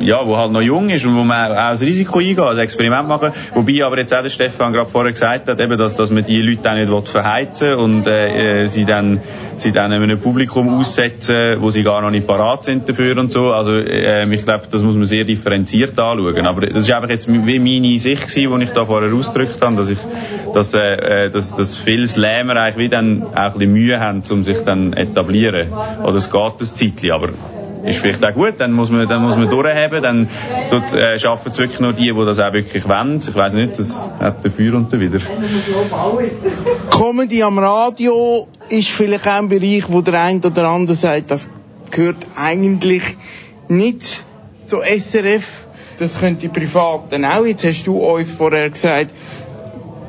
[0.00, 3.08] ja, wo halt noch jung ist und wo man auch das Risiko eingehen, also Experiment
[3.08, 3.32] machen.
[3.54, 6.40] Wobei aber jetzt auch der Stefan gerade vorher gesagt hat, eben, dass, dass man die
[6.40, 9.20] Leute auch nicht will verheizen und äh, äh, sie dann
[9.56, 13.52] sie dann einem Publikum aussetzen, wo sie gar noch nicht parat sind dafür und so.
[13.52, 16.46] Also äh, ich glaube, das muss man sehr differenziert anschauen.
[16.46, 19.88] Aber das ist einfach jetzt wie meine Sicht die ich da vorher ausgedrückt habe, dass
[19.88, 19.98] ich,
[20.52, 24.22] dass, äh, äh, dass, dass viele Slammer eigentlich wie dann auch ein bisschen Mühe haben,
[24.30, 25.68] um sich dann etablieren.
[26.02, 27.30] Oder es geht das Zeitchen, aber
[27.84, 30.28] ist vielleicht auch gut, dann muss man, dann muss man durchhaben, dann
[30.70, 33.20] dort, äh, schaffen es wirklich nur die, die das auch wirklich wollen.
[33.20, 35.20] Ich weiss nicht, das hat dafür und wieder.
[36.90, 41.48] Comedy am Radio ist vielleicht auch ein Bereich, wo der eine oder andere sagt, das
[41.90, 43.16] gehört eigentlich
[43.68, 44.24] nicht
[44.66, 45.66] zu SRF.
[45.98, 47.44] Das können die Privaten auch.
[47.44, 49.10] Jetzt hast du uns vorher gesagt,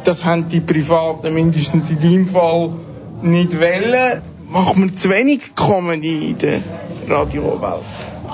[0.04, 2.74] das haben die Privaten mindestens in deinem Fall
[3.22, 4.22] nicht wollen.
[4.50, 6.60] Macht man zu wenig Comedy in der
[7.08, 7.84] Radiowelt?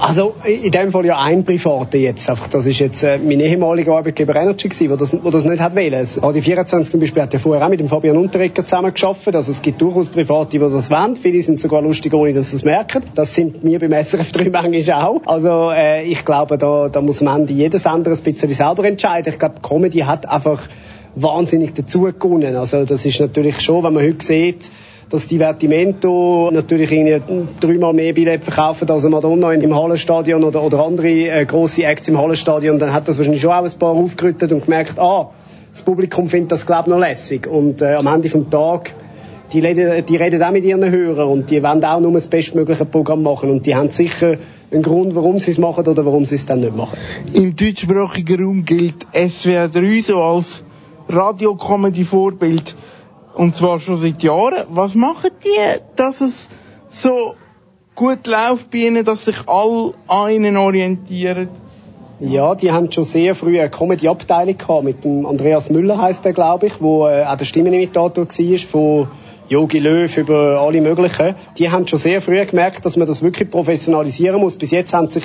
[0.03, 2.27] Also in dem Fall ja ein Privater jetzt.
[2.27, 5.61] Einfach, das ist jetzt äh, mein ehemaliger Arbeitgeber Energy gewesen, wo das, wo das nicht
[5.61, 6.07] hat wollen.
[6.23, 9.35] Radio 24 zum Beispiel hat ja vorher auch mit dem Fabian Unterrecker zusammen geschafft.
[9.35, 11.15] Also es gibt durchaus Private, die das wollen.
[11.15, 13.03] Viele sind sogar lustig, ohne dass sie es merken.
[13.13, 15.21] Das sind wir beim SRF 3 manchmal auch.
[15.27, 19.31] Also äh, ich glaube, da, da muss am Ende jeder Sender ein bisschen selber entscheiden.
[19.31, 20.67] Ich glaube, Comedy hat einfach
[21.13, 22.55] wahnsinnig dazugewonnen.
[22.55, 24.71] Also das ist natürlich schon, wenn man heute sieht,
[25.11, 31.09] dass Divertimento natürlich irgendwie dreimal mehr Billette verkaufen als Madonna im Hallenstadion oder, oder andere
[31.09, 34.63] äh, grosse Acts im Hallenstadion, dann hat das wahrscheinlich schon auch ein paar aufgerüttet und
[34.63, 35.29] gemerkt, ah,
[35.69, 38.93] das Publikum findet das glaube ich noch lässig und äh, am Ende vom Tag
[39.51, 42.85] die reden, die reden auch mit ihren Hörern und die wollen auch nur das bestmögliche
[42.85, 44.37] Programm machen und die haben sicher
[44.71, 46.97] einen Grund, warum sie es machen oder warum sie es dann nicht machen.
[47.33, 50.63] Im deutschsprachigen Raum gilt SWR 3 so als
[51.09, 52.75] Radio-Comedy-Vorbild.
[53.33, 54.65] Und zwar schon seit Jahren.
[54.69, 56.49] Was machen die, dass es
[56.89, 57.35] so
[57.95, 61.49] gut läuft bei ihnen, dass sich alle an ihnen orientieren?
[62.19, 66.33] Ja, die haben schon sehr früh eine Comedy-Abteilung gehabt mit dem Andreas Müller heißt der,
[66.33, 69.07] glaube ich, wo äh, auch der Stimmenimitator war von
[69.49, 71.35] Yogi Löw über alle möglichen.
[71.57, 74.55] Die haben schon sehr früh gemerkt, dass man das wirklich professionalisieren muss.
[74.55, 75.23] Bis jetzt haben sich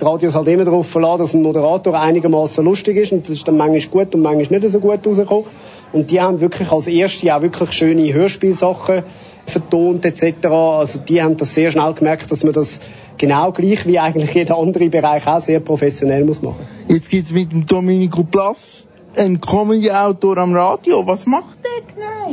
[0.00, 3.48] die Radios halt immer darauf verlassen, dass ein Moderator einigermaßen lustig ist und das ist
[3.48, 5.46] dann manchmal gut und manchmal nicht so gut rausgekommen.
[5.92, 9.02] Und die haben wirklich als erste auch wirklich schöne Hörspielsachen
[9.46, 10.46] vertont etc.
[10.46, 12.80] Also die haben das sehr schnell gemerkt, dass man das
[13.16, 16.66] genau gleich wie eigentlich jeder andere Bereich auch sehr professionell muss machen.
[16.88, 18.84] Jetzt geht's mit dem Domenico Blas,
[19.16, 21.06] ein Comedy-Autor am Radio.
[21.06, 21.55] Was macht?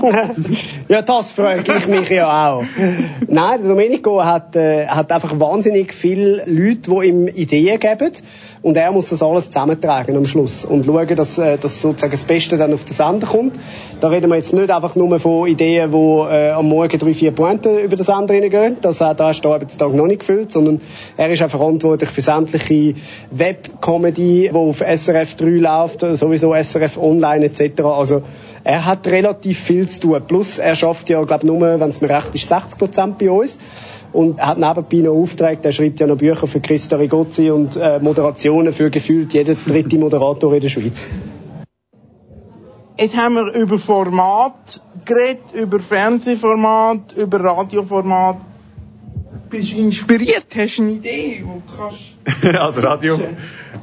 [0.89, 2.63] ja, das frage ich mich ja auch.
[3.27, 8.11] Nein, der Domenico hat, äh, hat einfach wahnsinnig viele Leute, die ihm Ideen geben.
[8.61, 12.23] Und er muss das alles zusammentragen am Schluss und schauen, dass, äh, dass sozusagen das
[12.23, 13.57] Beste dann auf den Sender kommt.
[14.01, 17.31] Da reden wir jetzt nicht einfach nur von Ideen, die äh, am Morgen drei, vier
[17.31, 18.77] Pointen über den Sender reingehen.
[18.81, 20.81] Das, äh, da der Arbeitstag noch nicht gefüllt, sondern
[21.17, 22.95] er ist auch verantwortlich für sämtliche
[23.31, 27.81] Web-Comedy, die auf SRF 3 läuft, sowieso SRF Online etc.
[27.83, 28.23] Also
[28.63, 30.21] er hat relativ viel zu tun.
[30.27, 33.59] Plus er schafft ja, glaube nur, wenn es mir recht ist, 60 Prozent bei uns.
[34.11, 37.75] Und er hat nebenbei noch Aufträge, er schreibt ja noch Bücher für Christa Rigozzi und
[37.75, 41.01] äh, Moderationen für gefühlt jeden dritte Moderator in der Schweiz.
[42.95, 48.37] Jetzt haben wir über Format geredet, über Fernsehformat, über Radioformat.
[49.53, 50.47] Bist inspiriert?
[50.57, 52.15] Hast du eine Idee, wo du kannst...
[52.59, 53.19] als Radio,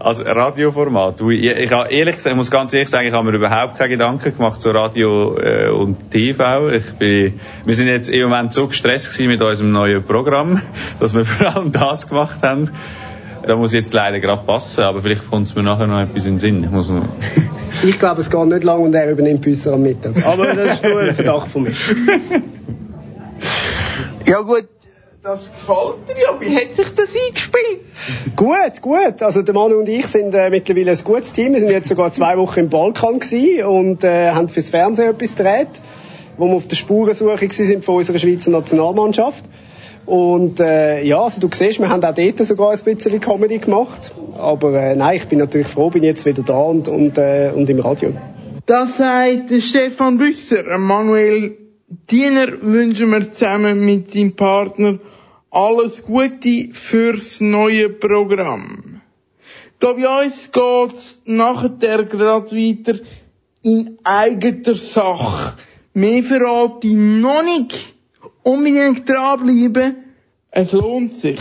[0.01, 1.21] als Radioformat.
[1.21, 3.91] Ich, ich, ich, ehrlich gesagt, ich muss ganz ehrlich sagen, ich habe mir überhaupt keine
[3.91, 6.71] Gedanken gemacht zu Radio äh, und TV.
[6.71, 10.61] Ich bin, wir sind jetzt im Moment so gestresst gewesen mit unserem neuen Programm,
[10.99, 12.73] dass wir vor allem das gemacht haben.
[13.47, 16.27] Da muss ich jetzt leider gerade passen, aber vielleicht kommt es mir nachher noch etwas
[16.27, 16.65] in den Sinn.
[16.65, 17.05] Ich, muss noch
[17.85, 20.27] ich glaube, es geht nicht lange und er übernimmt Büsser am Mittag.
[20.27, 21.75] Aber das ist nur ein Verdacht von mir.
[24.27, 24.67] ja gut,
[25.23, 26.41] das gefällt dir ja.
[26.41, 28.37] Wie hat sich das eingespielt?
[28.37, 29.23] Gut, gut.
[29.23, 31.53] Also der Manu und ich sind äh, mittlerweile ein gutes Team.
[31.53, 35.37] Wir sind jetzt sogar zwei Wochen im Balkan gewesen und äh, haben fürs Fernsehen etwas
[35.37, 35.69] gedreht,
[36.39, 39.45] wo wir auf der Spurensuche sind von unserer Schweizer Nationalmannschaft.
[40.07, 44.13] Und äh, ja, also du siehst, wir haben auch dort sogar ein bisschen Comedy gemacht.
[44.39, 47.69] Aber äh, nein, ich bin natürlich froh, bin jetzt wieder da und, und, äh, und
[47.69, 48.15] im Radio.
[48.65, 50.79] Das sagt Stefan Büsser.
[50.79, 51.59] Manuel
[52.11, 54.99] Diener wünschen wir zusammen mit seinem Partner
[55.51, 59.01] alles Gute fürs neue Programm.
[59.81, 63.01] Da bei uns geht's nachher gerade weiter
[63.63, 65.57] in eigener Sache.
[65.95, 67.95] Mehr verrate ich noch nicht.
[68.43, 69.97] Unbedingt dranbleiben.
[70.51, 71.41] Es lohnt sich.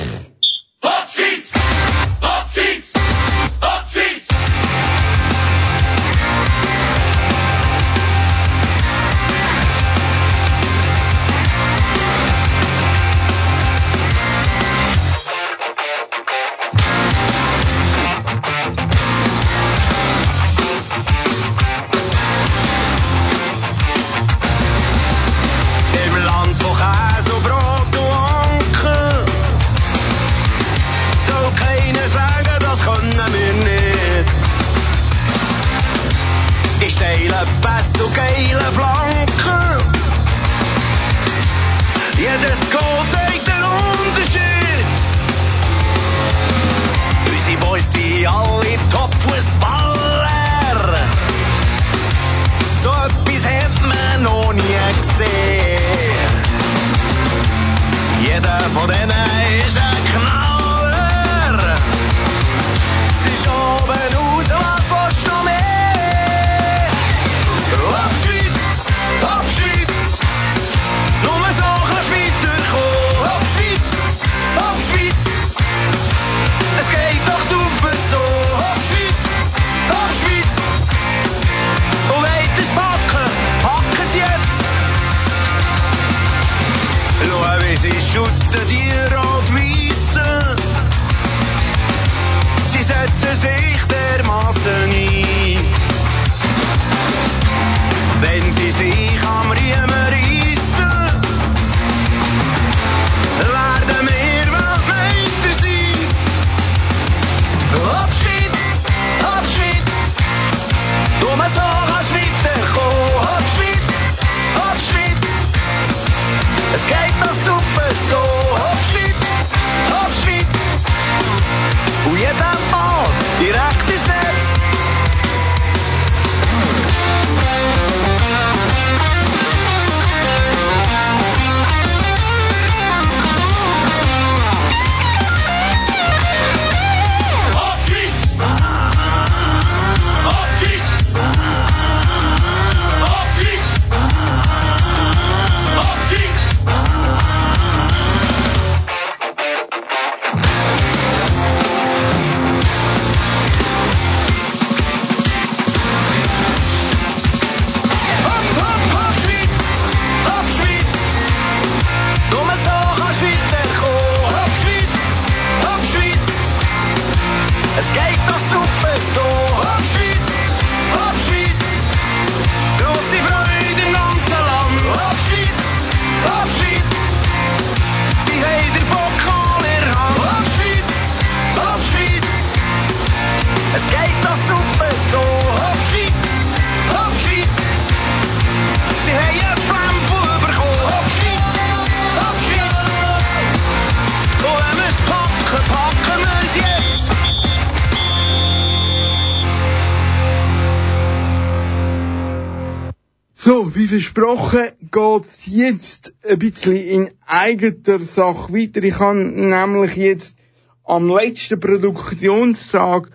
[204.10, 208.82] Versprochen, geht's jetzt ein bisschen in eigener Sache weiter.
[208.84, 210.36] Ich habe nämlich jetzt
[210.84, 213.12] am letzten Produktionstag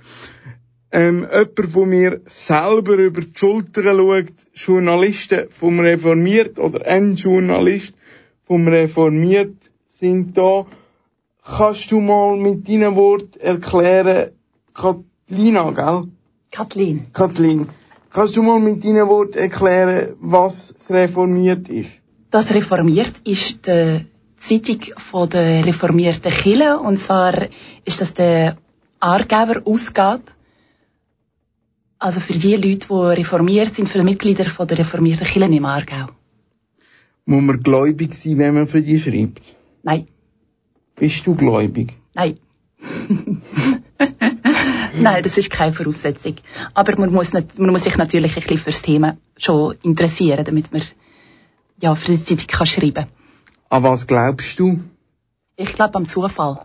[0.92, 7.94] ähm, jemand, wo mir selber über die Schulter schaut, Journalisten vom Reformiert oder ein Journalist
[8.46, 10.64] vom Reformiert sind da.
[11.44, 14.30] Kannst du mal mit deinen Worten erklären,
[14.72, 16.09] Katlina, gell?
[16.52, 17.07] Kathleen.
[17.12, 17.66] Kathleen,
[18.14, 21.92] kannst du mal mit deinen Worten erklären, was das Reformiert ist?
[22.31, 24.07] Das Reformiert ist die
[24.38, 26.79] Zeitung von der reformierten Kirche.
[26.79, 27.35] Und zwar
[27.85, 28.57] ist das der
[29.00, 30.22] Aargauer-Ausgabe.
[31.98, 35.64] Also für die Leute, die reformiert sind, für die Mitglieder von der reformierten Kirche im
[35.64, 36.07] Aargau.
[37.27, 39.42] Muss man gläubig sein, wenn man für die schreibt?
[39.83, 40.07] Nein,
[40.96, 41.94] Bist du gläubig?
[42.14, 42.38] nein.
[44.94, 46.37] Nein, das ist keine Voraussetzung.
[46.72, 50.72] Aber man muss, nicht, man muss sich natürlich ein bisschen fürs Thema schon interessieren, damit
[50.72, 50.83] man
[51.80, 53.07] ja, für die Zeitung kann schreiben
[53.68, 54.80] An was glaubst du?
[55.57, 56.64] Ich glaube am Zufall.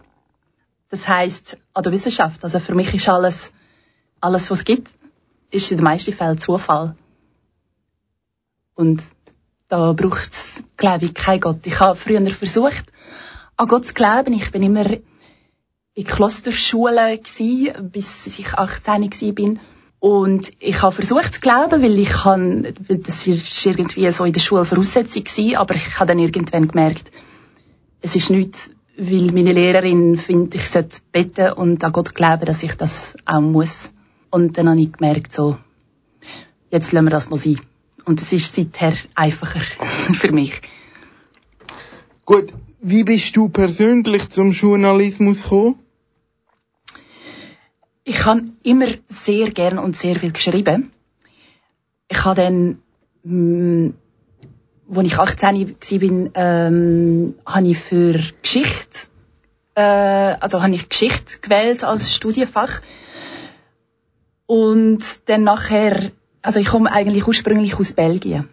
[0.90, 2.44] Das heißt an der Wissenschaft.
[2.44, 3.52] Also für mich ist alles,
[4.22, 4.90] alles was es gibt,
[5.52, 6.96] ist in den meisten Fällen Zufall.
[8.76, 9.04] Und
[9.68, 11.66] da braucht es, glaube ich, keinen Gott.
[11.66, 12.86] Ich habe früher versucht,
[13.56, 14.34] an Gott zu glauben.
[14.34, 14.86] Ich bin immer
[15.96, 19.60] in Klosterschule gsi, bis ich 18 gsi bin.
[20.00, 24.40] Und ich habe versucht zu glauben, weil ich kann, das ist irgendwie so in der
[24.40, 27.12] Schule Voraussetzung gsi, aber ich habe dann irgendwann gemerkt,
[28.02, 32.64] es ist nicht, weil meine Lehrerin findet, ich sollte beten und an Gott glauben, dass
[32.64, 33.90] ich das auch muss.
[34.30, 35.58] Und dann habe ich gemerkt, so,
[36.70, 37.60] jetzt lassen wir das mal sein.
[38.06, 39.62] Und es ist seither einfacher
[40.14, 40.62] für mich.
[42.26, 45.80] Gut, wie bist du persönlich zum Journalismus gekommen?
[48.04, 50.92] Ich habe immer sehr gern und sehr viel geschrieben.
[52.08, 52.80] Ich habe dann,
[53.24, 53.94] mh,
[54.96, 59.08] als ich 18 war, ähm, habe ich für Geschichte,
[59.76, 62.82] äh, also habe ich Geschichte gewählt als Studienfach.
[64.48, 66.12] Und dann nachher,
[66.42, 68.50] also ich komme eigentlich ursprünglich aus Belgien.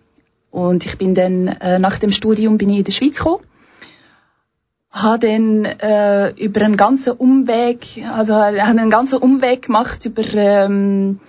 [0.51, 3.43] Und ich bin dann, äh, nach dem Studium bin ich in der Schweiz gekommen.
[4.91, 11.21] Habe dann äh, über einen ganzen Umweg, also habe einen ganzen Umweg gemacht über ähm,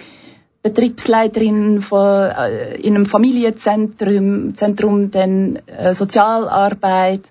[0.64, 7.30] Betriebsleiterin von, äh, in einem Familienzentrum, Zentrum, dann äh, Sozialarbeit,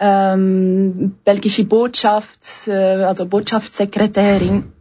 [0.00, 4.72] ähm, belgische Botschaft, äh, also Botschaftssekretärin.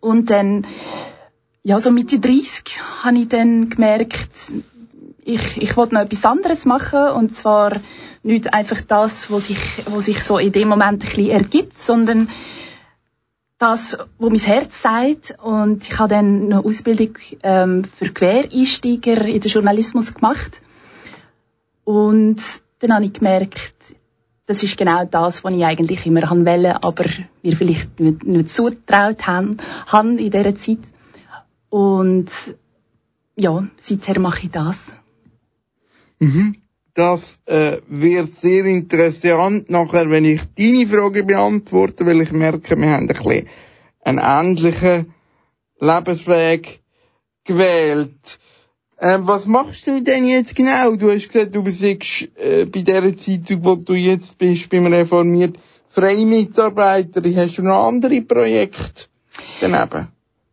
[0.00, 0.66] Und dann,
[1.62, 4.52] ja, so Mitte 30 habe ich dann gemerkt,
[5.24, 7.72] ich, ich wollte noch etwas anderes machen und zwar
[8.22, 12.28] nicht einfach das, was sich, was sich so in dem Moment ein bisschen ergibt, sondern
[13.58, 15.34] das, wo mein Herz sagt.
[15.42, 20.60] Und ich habe dann eine Ausbildung ähm, für Quereinsteiger in den Journalismus gemacht.
[21.84, 22.42] Und
[22.80, 23.94] dann habe ich gemerkt,
[24.46, 27.04] das ist genau das, was ich eigentlich immer wollte, aber
[27.42, 30.80] mir vielleicht nicht, nicht zugetraut haben, haben in dieser Zeit.
[31.68, 32.30] Und
[33.36, 34.86] ja, seither mache ich das.
[36.18, 36.56] Mhm.
[37.00, 42.90] Das äh, wird sehr interessant nachher, wenn ich deine Frage beantworte, weil ich merke, wir
[42.90, 43.48] haben ein bisschen
[44.04, 45.14] einen ähnlichen
[45.78, 46.80] Lebensweg
[47.42, 48.38] gewählt.
[48.98, 50.94] Äh, was machst du denn jetzt genau?
[50.94, 55.56] Du hast gesagt, du bist äh, bei der Zeitung, wo du jetzt bist, beim Reformiert,
[55.88, 57.36] Freimitarbeiterin.
[57.38, 59.06] Hast du noch andere Projekte
[59.62, 60.08] daneben?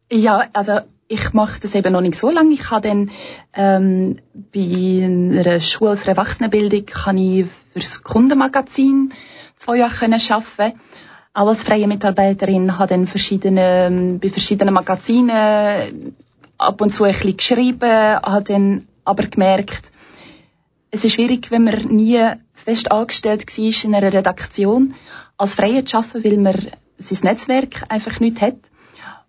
[0.09, 2.53] Ja, also ich mache das eben noch nicht so lange.
[2.53, 3.11] Ich habe dann
[3.53, 9.13] ähm, bei einer Schule für Erwachsenenbildung kann ich fürs Kundenmagazin
[9.57, 10.79] zwei Jahre können arbeiten.
[11.33, 16.15] Auch als freie Mitarbeiterin habe dann verschiedene, ähm, bei verschiedenen Magazinen
[16.57, 19.91] ab und zu ein bisschen geschrieben, habe dann aber gemerkt,
[20.89, 22.19] es ist schwierig, wenn man nie
[22.53, 24.95] fest angestellt war in einer Redaktion,
[25.37, 28.55] als Freie zu arbeiten, weil man sein Netzwerk einfach nicht hat.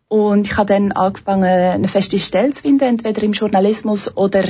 [0.08, 4.44] Und ich habe dann angefangen, eine feste Stelle zu finden, entweder im Journalismus oder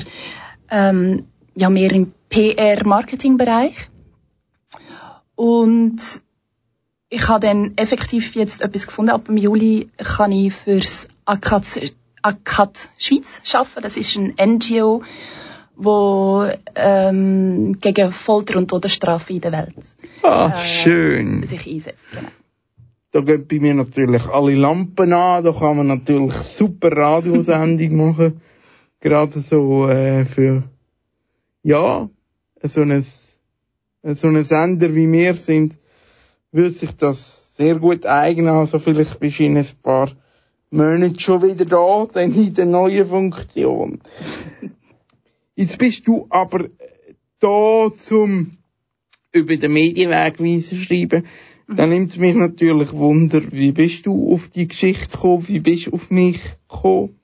[0.70, 3.74] ähm, ja, mehr im PR-Marketing-Bereich.
[5.34, 5.98] Und
[7.10, 9.10] ich habe dann effektiv jetzt etwas gefunden.
[9.10, 11.92] Ab dem Juli kann ich fürs ACAT,
[12.22, 13.82] ACAT Schweiz arbeiten.
[13.82, 15.02] Das ist ein NGO,
[15.74, 19.74] wo ähm, gegen Folter und Todesstrafe in der Welt
[20.22, 21.46] ah, äh, schön.
[21.46, 22.04] sich einsetzt.
[22.10, 22.28] Genau.
[23.10, 28.40] Da gehen bei mir natürlich alle Lampen an, da kann man natürlich super Radiosendung machen.
[29.00, 30.64] Gerade so äh, für,
[31.62, 32.08] ja,
[32.62, 35.76] so ein, so ein Sender wie wir sind,
[36.52, 38.48] würde sich das sehr gut eignen.
[38.48, 40.12] Also vielleicht bist du in ein paar
[40.70, 44.00] Monaten schon wieder da, dann in der neuen Funktion.
[45.54, 46.68] Jetzt bist du aber
[47.40, 48.58] da zum
[49.32, 51.26] über den Medienwegweiser schreiben.
[51.70, 55.46] Dann nimmt es mich natürlich Wunder, wie bist du auf die Geschichte gekommen?
[55.48, 57.20] Wie bist du auf mich gekommen?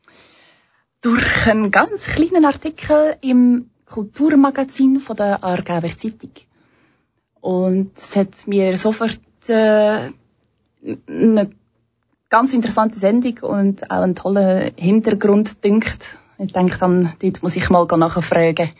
[1.01, 6.33] Durch einen ganz kleinen Artikel im Kulturmagazin von der Aargauer Zeitung.
[7.41, 9.19] Und es hat mir sofort
[9.49, 10.11] äh,
[11.07, 11.51] eine
[12.29, 16.19] ganz interessante Sendung und auch einen tollen Hintergrund dünkt.
[16.37, 18.71] Ich denke dann, dort muss ich mal nachfragen,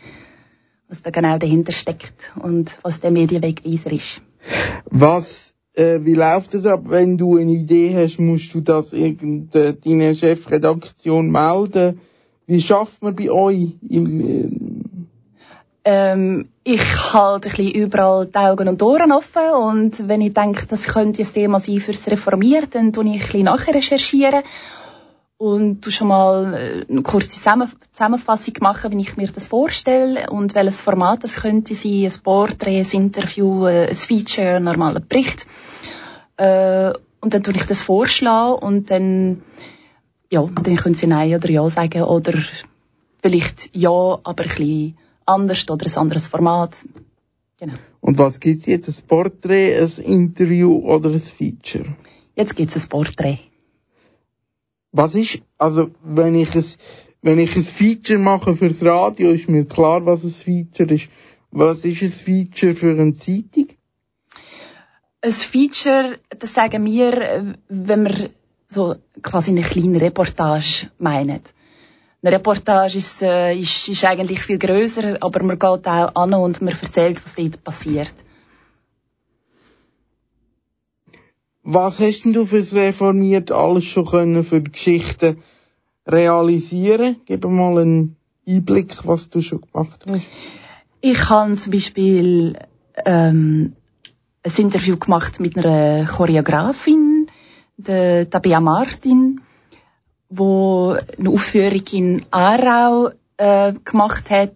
[0.89, 4.21] was da genau dahinter steckt und was der Medienwegweiser ist.
[4.85, 10.15] Was äh, wie läuft das ab, wenn du eine Idee hast, musst du das irgendeiner
[10.15, 11.99] Chefredaktion melden?
[12.47, 15.07] Wie schafft man bei euch im, ähm,
[15.83, 20.65] ähm, ich halte ein bisschen überall die Augen und Ohren offen und wenn ich denke,
[20.65, 24.43] das könnte ein Thema sein fürs Reformiert, dann tue ich ein bisschen nachher recherchieren
[25.37, 30.55] und du schon mal äh, eine kurze Zusammenfassung machen, wenn ich mir das vorstelle und
[30.55, 35.45] welches Format das könnte sein, ein Porträt, ein Interview, äh, ein Feature, ein normaler Bericht.
[36.37, 39.41] Äh, und dann tue ich das vorschlagen und dann,
[40.29, 42.33] ja, dann können sie Nein oder Ja sagen oder
[43.21, 46.75] vielleicht Ja, aber ein bisschen anders oder ein anderes Format.
[47.57, 47.73] Genau.
[48.01, 48.89] Und was gibt's jetzt?
[48.89, 51.95] Ein Porträt, ein Interview oder ein Feature?
[52.35, 53.39] Jetzt gibt's ein Porträt.
[54.91, 56.77] Was ist, also, wenn ich es,
[57.21, 61.09] wenn ich ein Feature mache fürs Radio, ist mir klar, was ein Feature ist.
[61.51, 63.67] Was ist ein Feature für eine Zeitung?
[65.25, 68.29] Ein Feature, das sagen wir, wenn wir
[68.69, 71.41] so quasi eine kleine Reportage meinen.
[72.21, 76.61] Eine Reportage ist, äh, ist, ist eigentlich viel größer, aber man geht auch an und
[76.61, 78.13] man erzählt, was dort passiert.
[81.63, 85.41] Was hast denn du fürs Reformiert alles schon können für Geschichten
[86.05, 87.15] realisieren?
[87.25, 88.15] Gib mal einen
[88.47, 90.21] Einblick, was du schon gemacht hast.
[91.01, 92.59] Ich habe zum Beispiel
[93.05, 93.75] ähm,
[94.45, 97.27] ein Interview gemacht mit einer Choreografin,
[97.77, 99.41] der Tabea Martin,
[100.29, 104.53] wo eine Aufführung in Aarau äh, gemacht hat,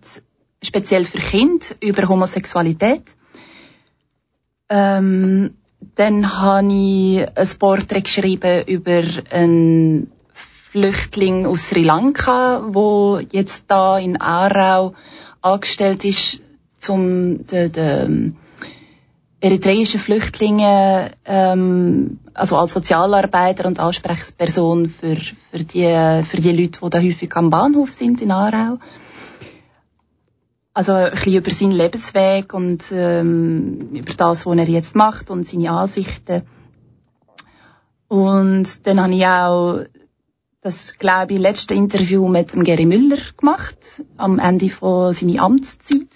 [0.62, 3.04] speziell für Kinder über Homosexualität.
[4.70, 5.56] Ähm,
[5.96, 10.12] dann habe ich ein Porträt geschrieben über einen
[10.72, 14.94] Flüchtling aus Sri Lanka, wo jetzt da in Aarau
[15.42, 16.42] angestellt ist,
[16.78, 18.32] zum de, de,
[19.42, 25.18] eritreischen Flüchtlinge, ähm, also als Sozialarbeiter und Ansprechperson für,
[25.52, 28.80] für, die, für die Leute, die da häufig am Bahnhof sind in Aarau.
[30.74, 35.48] Also ein bisschen über seinen Lebensweg und ähm, über das, was er jetzt macht und
[35.48, 36.44] seine Ansichten.
[38.08, 39.84] Und dann habe ich auch
[40.62, 43.78] das, glaube ich, letzte Interview mit dem Gary Müller gemacht,
[44.18, 46.10] am Ende von seiner Amtszeit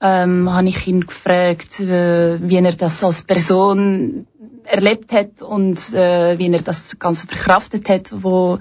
[0.00, 4.26] ähm, habe ich ihn gefragt, äh, wie er das als Person
[4.64, 8.58] erlebt hat und äh, wie er das Ganze verkraftet hat, wo,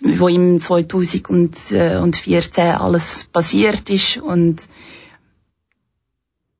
[0.00, 4.68] wo ihm 2014 alles passiert ist und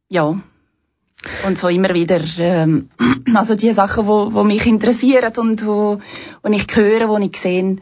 [0.08, 0.40] ja
[1.46, 2.88] und so immer wieder ähm,
[3.34, 6.00] also die Sachen, wo, wo mich interessieren und wo,
[6.42, 7.76] wo ich höre, wo ich sehe,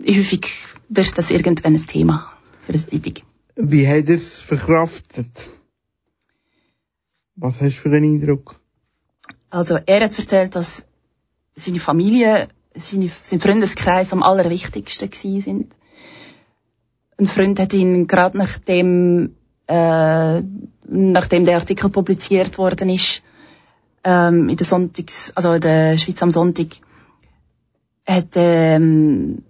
[0.00, 0.48] häufig
[0.88, 2.32] wird das irgendwann ein Thema
[2.62, 3.27] für das Zeitung.
[3.60, 5.48] Wie hat er es verkraftet?
[7.34, 8.60] Was hast du für einen Eindruck?
[9.50, 10.86] Also er hat erzählt, dass
[11.56, 12.46] seine Familie,
[12.76, 15.74] seine, sein Freundeskreis am allerwichtigsten gewesen sind.
[17.18, 19.34] Ein Freund hat ihn gerade nachdem,
[19.66, 20.42] äh,
[20.84, 23.24] nachdem der Artikel publiziert worden ist,
[24.04, 26.68] ähm, in der Sonntags, also in der Schweiz am Sonntag,
[28.06, 29.42] hat ähm,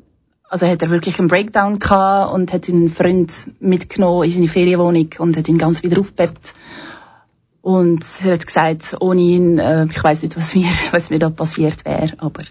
[0.49, 5.11] also hat er wirklich einen Breakdown gehabt und hat einen Freund mitgenommen in seine Ferienwohnung
[5.19, 6.55] und hat ihn ganz wieder aufgepeppt.
[7.61, 11.29] Und er hat gesagt, ohne ihn, äh, ich weiß nicht, was mir, was mir da
[11.29, 12.45] passiert wäre, aber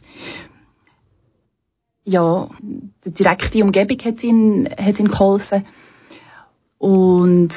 [2.03, 2.49] ja,
[3.03, 5.65] die direkte Umgebung hat ihn, hat ihm geholfen.
[6.77, 7.53] Und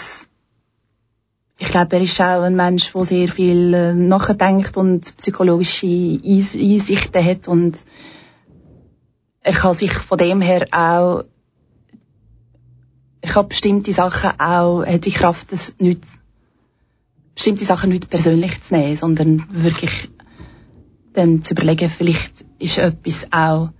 [1.58, 7.24] ich glaube, er ist auch ein Mensch, der sehr viel äh, nachdenkt und psychologische Einsichten
[7.24, 7.78] hat und
[9.42, 11.24] er kann sich von dem her auch,
[13.22, 16.04] er kann bestimmte Sachen auch, hat die Kraft, das nicht,
[17.34, 20.10] bestimmte Sachen nicht persönlich zu nehmen, sondern wirklich
[21.12, 23.70] dann zu überlegen, vielleicht ist etwas auch,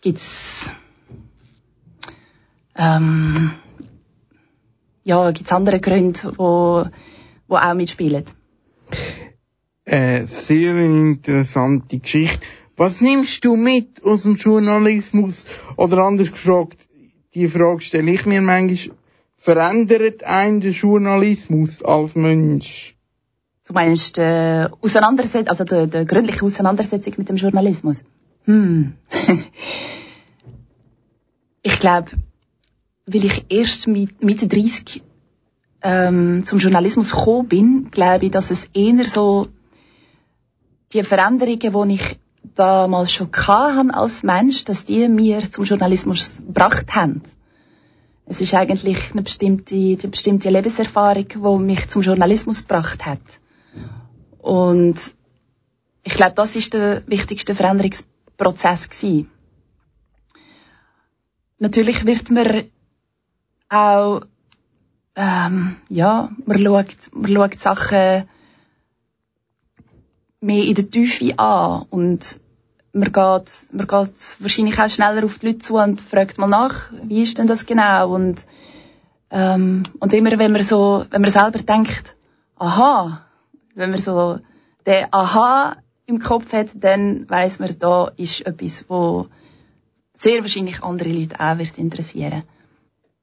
[0.00, 0.70] gibt's,
[2.76, 3.52] ähm,
[5.04, 6.86] ja, gibt's andere Gründe, wo,
[7.48, 8.24] wo auch mitspielen.
[9.84, 12.44] Äh, sehr interessante Geschichte.
[12.76, 15.46] Was nimmst du mit aus dem Journalismus?
[15.76, 16.86] Oder anders gefragt,
[17.34, 18.96] die Frage stelle ich mir manchmal,
[19.38, 22.94] verändert einen der Journalismus als Mensch?
[23.66, 28.04] Du meinst äh, Auseinandersetzung, also die, die gründliche Auseinandersetzung mit dem Journalismus?
[28.44, 28.92] Hm.
[31.62, 32.10] ich glaube,
[33.06, 35.02] weil ich erst mit Mitte 30
[35.82, 39.48] ähm, zum Journalismus gekommen bin, glaube ich, dass es eher so
[40.92, 42.18] die Veränderungen, die ich
[42.54, 47.22] damals schon haben als Mensch, dass die mir zum Journalismus gebracht haben.
[48.26, 53.20] Es ist eigentlich eine bestimmte, eine bestimmte Lebenserfahrung, die mich zum Journalismus gebracht hat.
[54.38, 54.96] Und
[56.02, 59.30] ich glaube, das ist der wichtigste Veränderungsprozess gewesen.
[61.58, 62.64] Natürlich wird man
[63.68, 64.20] auch,
[65.14, 68.28] ähm, ja, man schaut, man schaut Sachen
[70.46, 72.40] mehr in der Tiefe an und
[72.92, 76.90] man geht, man geht wahrscheinlich auch schneller auf die Leute zu und fragt mal nach,
[77.02, 78.14] wie ist denn das genau?
[78.14, 78.46] Und,
[79.30, 82.16] ähm, und immer wenn man so, wenn man selber denkt,
[82.56, 83.26] aha,
[83.74, 84.38] wenn man so
[84.86, 85.76] den Aha
[86.06, 89.26] im Kopf hat, dann weiß man, da ist etwas, wo
[90.14, 92.44] sehr wahrscheinlich andere Leute auch wird interessieren.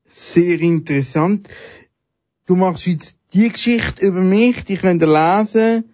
[0.06, 1.48] Sehr interessant.
[2.46, 5.93] Du machst jetzt die Geschichte über mich, die könnt ihr lesen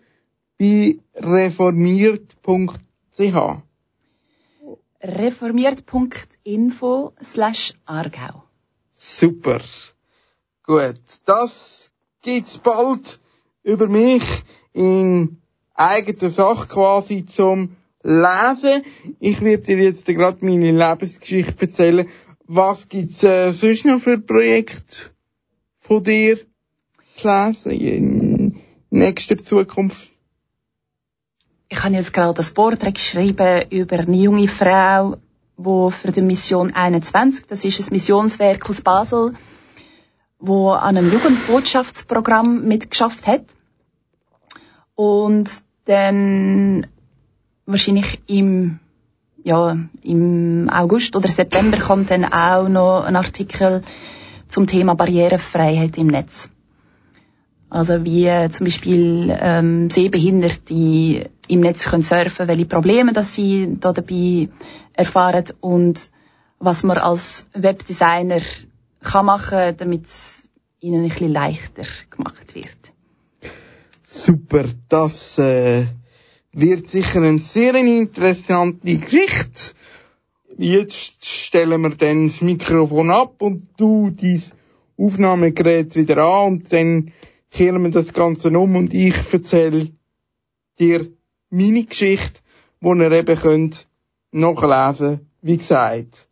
[0.60, 3.64] bei reformiert.ch
[5.01, 8.43] reformiert.info slash Aargau.
[8.93, 9.62] Super.
[10.64, 10.99] Gut.
[11.26, 11.91] Das
[12.22, 13.20] gibt's bald
[13.64, 14.24] über mich
[14.74, 15.38] in
[15.74, 18.84] eigener Sache quasi zum Lesen.
[19.20, 22.07] Ich werde dir jetzt gerade meine Lebensgeschichte erzählen.
[22.45, 25.12] Was gibt's äh, sonst noch für Projekte
[25.80, 26.39] von dir
[27.16, 30.12] zu lesen in nächster Zukunft?
[31.72, 35.17] Ich habe jetzt gerade das Porträt geschrieben über eine junge Frau,
[35.55, 39.34] die für die Mission 21, das ist ein Missionswerk aus Basel,
[40.39, 43.43] wo an einem Jugendbotschaftsprogramm mitgeschafft hat.
[44.95, 45.51] Und
[45.86, 46.88] dann
[47.67, 48.80] wahrscheinlich im,
[49.43, 53.84] ja, im August oder September kommt dann auch noch ein Artikel
[54.47, 56.49] zum Thema Barrierefreiheit im Netz.
[57.70, 63.91] Also wie zum Beispiel ähm, Sehbehinderte im Netz können surfen, welche Probleme dass sie da
[63.91, 64.50] dabei
[64.93, 66.12] erfahren und
[66.60, 68.41] was man als Webdesigner
[69.02, 72.78] kann machen, damit es ihnen ein bisschen leichter gemacht wird.
[74.06, 75.86] Super, das äh,
[76.52, 79.74] wird sicher eine sehr interessante Geschichte.
[80.58, 84.43] Jetzt stellen wir dann das Mikrofon ab und du dein
[84.97, 87.12] Aufnahmegerät wieder an und dann
[87.50, 89.91] kehren wir das Ganze um und ich erzähle
[90.80, 91.08] dir
[91.50, 92.41] meine Geschichte,
[92.82, 93.88] die ihr eben könnt
[94.32, 96.29] nachlesen, wie gesagt.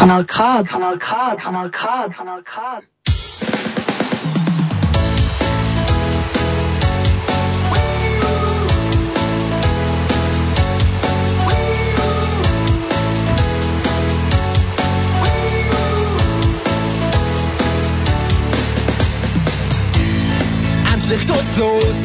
[0.00, 2.82] Kanal K, Kanal K, Kanal K, Kanal K.
[20.94, 22.04] Endlich geht's los,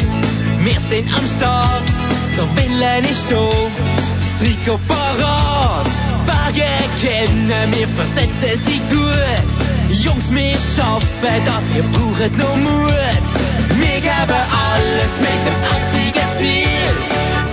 [0.59, 1.83] wir sind am Start,
[2.35, 3.49] der Wille ist da,
[4.19, 6.04] das Trikot parat.
[6.25, 6.71] Berge
[7.01, 9.49] kennen, wir versetzen sie gut.
[9.89, 13.25] Jungs, wir schaffen das, wir brauchen noch Mut.
[13.79, 16.89] Wir geben alles mit dem einzigen Ziel.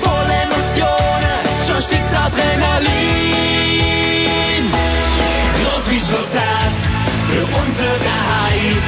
[0.02, 2.92] Voll Emotionen, schon steigt's Adrenalin.
[5.64, 6.80] Rot wie Schlussherz,
[7.28, 7.94] für unser
[8.30, 8.78] Heim.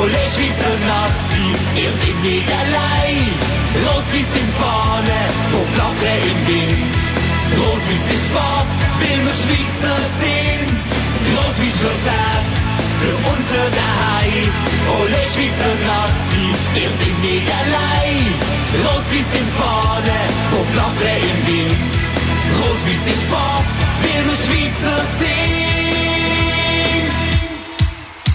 [0.00, 1.46] Ole oh, Schweizer Nazi,
[1.80, 3.53] ihr seid nicht allein.
[3.82, 5.20] Rot-Weiß sind Fahne,
[5.50, 6.94] wo flattern im Wind.
[7.58, 8.70] Rot-Weiß ist schwarz,
[9.00, 10.82] weil wir Schweizer sind.
[11.34, 12.52] Rot-Weiß schlägt Herz
[13.00, 14.50] für unser Daheim.
[15.00, 16.46] Ole Schweizer Nazi,
[16.78, 18.26] ihr seid nicht allein.
[18.86, 20.18] Rot-Weiß sind Fahne,
[20.52, 21.92] wo flattern im Wind.
[22.62, 23.68] Rot-Weiß ist schwarz,
[24.02, 25.54] weil wir Schweizer sind.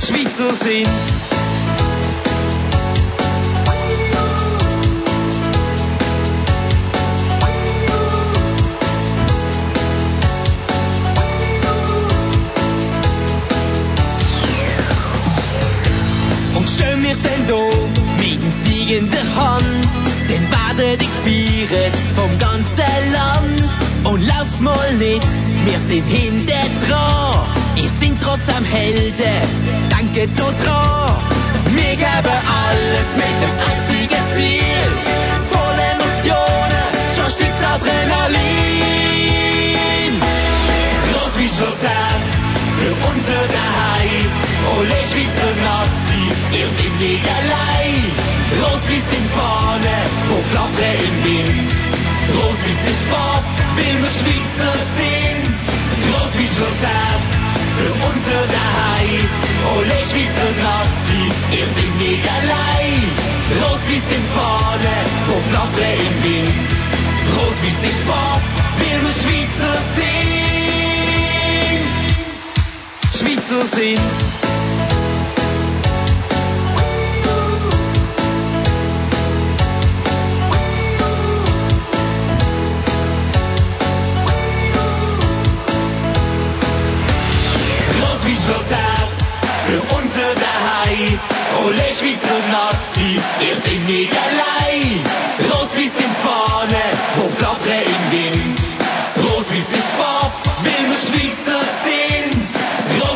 [0.03, 1.28] Schweizer sind.
[17.09, 17.55] Wir denn da
[18.19, 19.89] mit dem Sieg in der Hand,
[20.29, 23.63] den werden die gefeiert vom ganzen Land.
[24.03, 25.27] Und lauft's mal nicht,
[25.65, 27.47] wir sind hinter dran.
[27.77, 29.41] Ihr sind trotzdem Helden,
[29.89, 31.15] denkt nur dran.
[31.73, 34.91] Wir geben alles mit dem einzigen Ziel.
[35.49, 38.43] Voll Emotionen, schon steigt's Adrenalin.
[41.15, 42.38] Rot wie Schlossherz,
[43.07, 44.29] unser Daheim.
[44.77, 46.23] Ole Schweizer Nazi,
[46.57, 48.03] ihr seid nicht allein.
[48.61, 49.97] Rot-Weiß sind Fahne,
[50.29, 51.69] wo flattern im Wind.
[52.35, 53.43] Rot-Weiß ist Farb,
[53.75, 55.57] weil wir Schweizer sind.
[56.11, 57.29] Rot-Weiß schlägt Herz,
[57.77, 59.25] für unser Daheim.
[59.77, 61.21] Ole Schweizer Nazi,
[61.57, 63.03] ihr seid nicht allein.
[63.61, 64.95] Rot-Weiß sind Fahne,
[65.27, 66.67] wo flattern im Wind.
[67.37, 68.41] Rot-Weiß ist Farb,
[68.79, 70.18] weil wir Schweizer sind.
[73.19, 73.99] Schweizer sind.
[87.99, 89.19] Rot wie schlägt Herz
[89.67, 91.19] für unser Daheim.
[91.65, 95.03] Ole Schweizer Nazi, ihr seid nicht allein.
[95.51, 96.83] Rot-Weiß sind Fahne,
[97.17, 98.59] wo flattern im Wind.
[99.17, 100.31] Rot-Weiß ist Farb,
[100.63, 102.18] weil wir Schweizer sind.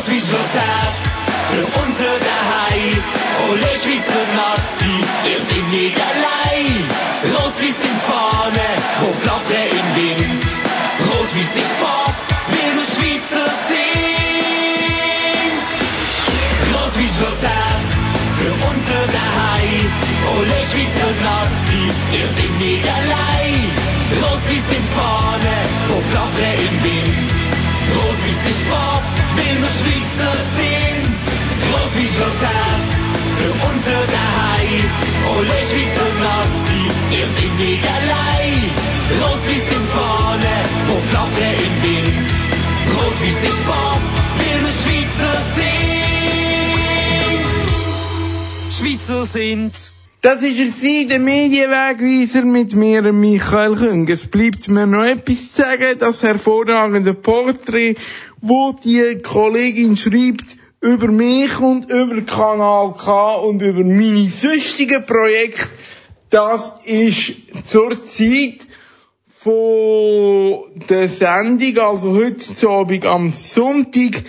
[0.06, 1.00] Herz
[1.50, 3.02] für unser Daheim.
[3.48, 4.94] Ole Schweizer Nazi,
[5.30, 6.84] ihr seid nicht allein.
[7.32, 8.68] Rot-Weiß sind Fahne,
[9.00, 10.42] wo flattern im Wind.
[11.08, 12.16] Rot-Weiß ist Farb,
[12.48, 13.94] weil wir Schweizer sind.
[16.74, 17.90] Rot-Weiß schlägt Herz
[18.38, 19.88] für unser Daheim.
[20.36, 21.82] Ole Schweizer Nazi,
[22.12, 23.70] ihr seid nicht allein.
[24.20, 25.56] Rot-Weiß sind Fahne,
[25.88, 27.23] wo flattern im Wind.
[28.14, 29.02] Rot-Weiß ist Farb,
[29.34, 31.18] weil wir Schweizer sind.
[31.72, 32.90] Rot-Weiß schlägt Herz
[33.38, 34.86] für unser Daheim.
[35.34, 38.70] Ole Schweizer Nazi, ihr seid nicht allein.
[39.20, 40.56] Rot-Weiß sind Fahne,
[40.86, 42.28] wo flattern im Wind.
[42.94, 45.82] Rot-Weiß ist weil wir Schweizer sind.
[48.78, 49.93] Schweizer sind.
[50.24, 54.08] Das ist gewesen, der Medienwegweiser mit mir, Michael Küng.
[54.08, 57.96] Es bleibt mir noch etwas zu sagen, das hervorragende Porträt,
[58.40, 65.68] wo die Kollegin schreibt über mich und über Kanal K und über meine sonstigen Projekte.
[66.30, 67.34] Das ist
[67.66, 68.66] zurzeit
[69.28, 74.24] von der Sendung, also heute Abend am Sonntag,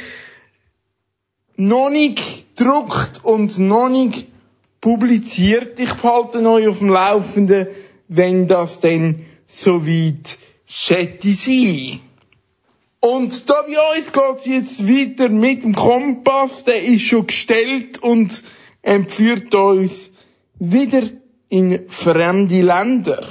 [1.56, 4.28] noch nicht gedruckt und noch nicht
[4.86, 5.80] publiziert.
[5.80, 7.70] Ich behalte euch auf dem Laufenden,
[8.08, 12.02] wenn das denn soweit schätte sein.
[13.00, 18.44] Und da bei uns geht's jetzt weiter mit dem Kompass, der ist schon gestellt und
[18.84, 20.12] entführt uns
[20.60, 21.10] wieder
[21.50, 23.26] in fremde Länder.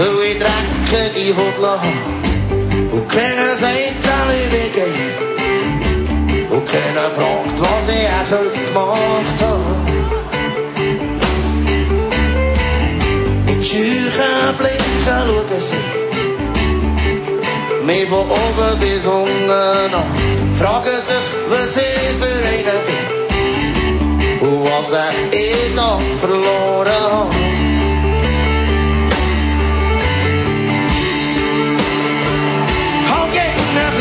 [0.00, 1.98] Weil ich dreckige Hut haben.
[2.90, 5.16] Und keiner sagt alle, wie geht's.
[6.50, 9.70] Und keiner fragt, was ich auch heute gemacht habe.
[13.44, 16.00] Mit scheuchen Blicken schauen sie
[17.84, 19.92] mich von oben bis unten an.
[20.54, 24.48] Fragen sich, was ich für einen bin.
[24.48, 24.90] Und was
[25.32, 27.49] ich eh noch verloren habe.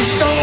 [0.02, 0.39] It's do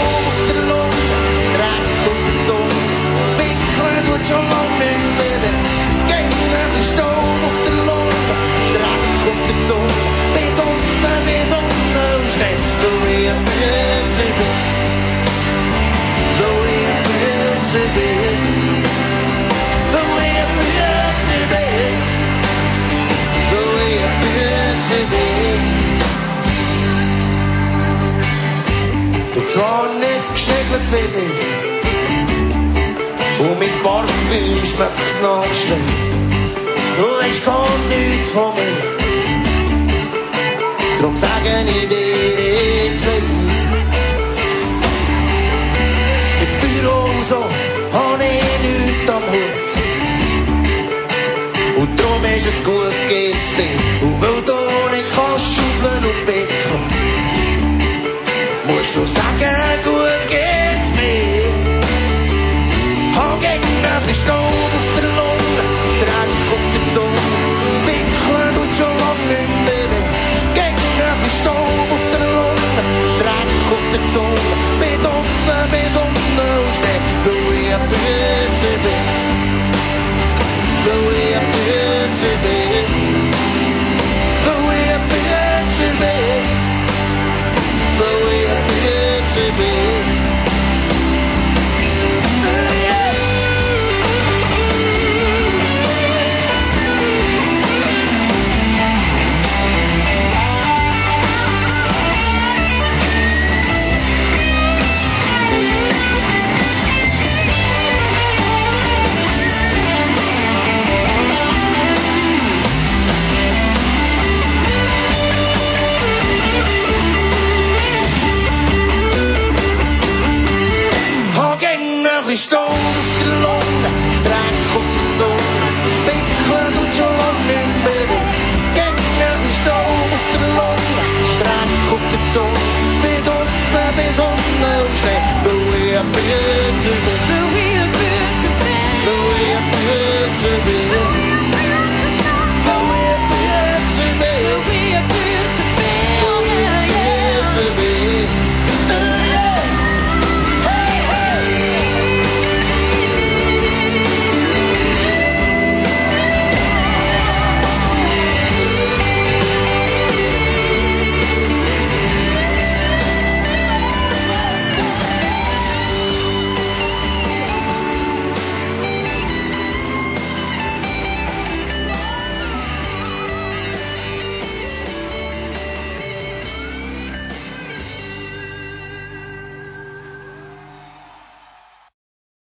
[29.47, 31.41] gegen ein bisschen kitzelt wie dich.
[33.39, 36.03] Und mein Parfüm schmeckt nach Schweiß.
[36.97, 38.79] Du weisst gar nichts von mir.
[41.01, 42.41] Drum sage ich dir
[42.87, 43.57] jetzt eins.
[46.45, 47.41] Im Büro so
[47.93, 49.73] hab ich nichts am Hut.
[51.79, 53.79] Und drum ist es gut, geht's dir.
[54.07, 54.59] Und weil du
[54.95, 56.85] nicht kannst schaufeln und betteln,
[58.67, 59.26] musst du sagen,
[74.37, 76.16] der Zunge, bin draussen bis